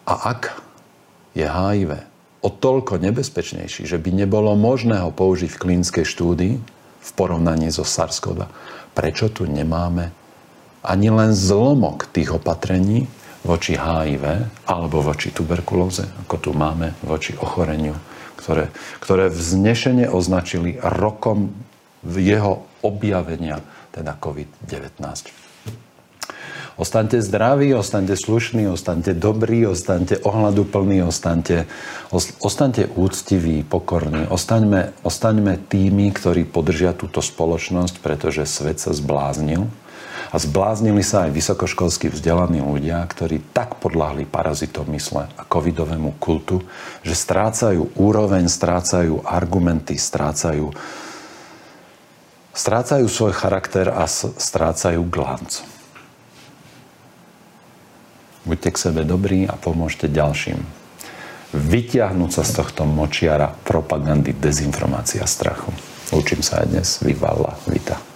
A 0.04 0.14
ak 0.36 0.60
je 1.38 1.46
HIV 1.46 2.04
o 2.42 2.50
toľko 2.50 3.00
nebezpečnejší, 3.00 3.86
že 3.86 3.98
by 4.00 4.26
nebolo 4.26 4.56
možné 4.56 5.00
ho 5.04 5.12
použiť 5.14 5.50
v 5.52 5.62
klinickej 5.62 6.06
štúdii 6.08 6.56
v 7.00 7.10
porovnaní 7.16 7.72
so 7.72 7.88
SARS-CoV. 7.88 8.48
Prečo 8.96 9.32
tu 9.32 9.48
nemáme 9.48 10.12
ani 10.84 11.12
len 11.12 11.36
zlomok 11.36 12.08
tých 12.12 12.36
opatrení 12.36 13.12
voči 13.44 13.80
HIV 13.80 14.24
alebo 14.68 15.00
voči 15.00 15.32
tuberkulóze, 15.32 16.08
ako 16.28 16.36
tu 16.40 16.52
máme 16.52 16.96
voči 17.04 17.36
ochoreniu, 17.40 17.96
ktoré, 18.36 18.72
ktoré 19.00 19.32
vznešene 19.32 20.12
označili 20.12 20.80
rokom 20.80 21.52
jeho 22.04 22.68
objavenia, 22.84 23.60
teda 23.92 24.16
COVID-19. 24.20 25.00
Ostaňte 26.80 27.20
zdraví, 27.20 27.76
ostaňte 27.76 28.16
slušní, 28.16 28.72
ostaňte 28.72 29.12
dobrí, 29.12 29.68
ostaňte 29.68 30.24
ohľaduplní, 30.24 31.04
ostaňte, 31.04 31.68
ostaňte 32.40 32.88
úctiví, 32.96 33.68
pokorní. 33.68 34.32
Ostaňme, 34.32 34.96
ostaňme 35.04 35.60
tými, 35.68 36.08
ktorí 36.16 36.48
podržia 36.48 36.96
túto 36.96 37.20
spoločnosť, 37.20 38.00
pretože 38.00 38.48
svet 38.48 38.80
sa 38.80 38.96
zbláznil. 38.96 39.68
A 40.30 40.38
zbláznili 40.38 41.02
sa 41.02 41.26
aj 41.26 41.34
vysokoškolsky 41.34 42.14
vzdelaní 42.14 42.62
ľudia, 42.62 43.02
ktorí 43.02 43.42
tak 43.50 43.82
podľahli 43.82 44.30
parazitom 44.30 44.86
mysle 44.94 45.26
a 45.26 45.42
covidovému 45.42 46.22
kultu, 46.22 46.62
že 47.02 47.18
strácajú 47.18 47.90
úroveň, 47.98 48.46
strácajú 48.46 49.26
argumenty, 49.26 49.98
strácajú, 49.98 50.70
strácajú 52.54 53.10
svoj 53.10 53.34
charakter 53.34 53.90
a 53.90 54.06
strácajú 54.06 55.02
glanc. 55.10 55.66
Buďte 58.46 58.70
k 58.70 58.78
sebe 58.78 59.02
dobrí 59.06 59.50
a 59.50 59.58
pomôžte 59.58 60.06
ďalším. 60.06 60.62
Vytiahnuť 61.50 62.30
sa 62.30 62.44
z 62.46 62.52
tohto 62.62 62.86
močiara 62.86 63.50
propagandy, 63.50 64.38
dezinformácia 64.38 65.26
strachu. 65.26 65.74
Učím 66.14 66.46
sa 66.46 66.62
aj 66.62 66.68
dnes. 66.70 66.90
Vyvala. 67.02 67.58
Vita. 67.66 68.09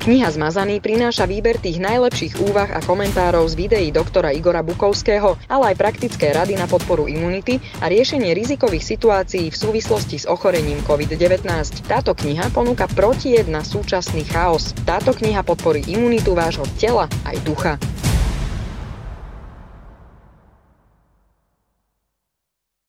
Kniha 0.00 0.32
Zmazaný 0.32 0.80
prináša 0.80 1.28
výber 1.28 1.60
tých 1.60 1.76
najlepších 1.76 2.40
úvah 2.40 2.72
a 2.72 2.80
komentárov 2.80 3.44
z 3.44 3.52
videí 3.52 3.88
doktora 3.92 4.32
Igora 4.32 4.64
Bukovského, 4.64 5.36
ale 5.44 5.76
aj 5.76 5.76
praktické 5.76 6.32
rady 6.32 6.56
na 6.56 6.64
podporu 6.64 7.04
imunity 7.04 7.60
a 7.84 7.92
riešenie 7.92 8.32
rizikových 8.32 8.96
situácií 8.96 9.52
v 9.52 9.60
súvislosti 9.60 10.24
s 10.24 10.24
ochorením 10.24 10.80
COVID-19. 10.88 11.44
Táto 11.84 12.16
kniha 12.16 12.48
ponúka 12.48 12.88
protijed 12.88 13.52
na 13.52 13.60
súčasný 13.60 14.24
chaos. 14.24 14.72
Táto 14.88 15.12
kniha 15.12 15.44
podporí 15.44 15.84
imunitu 15.84 16.32
vášho 16.32 16.64
tela 16.80 17.04
aj 17.28 17.36
ducha. 17.44 17.76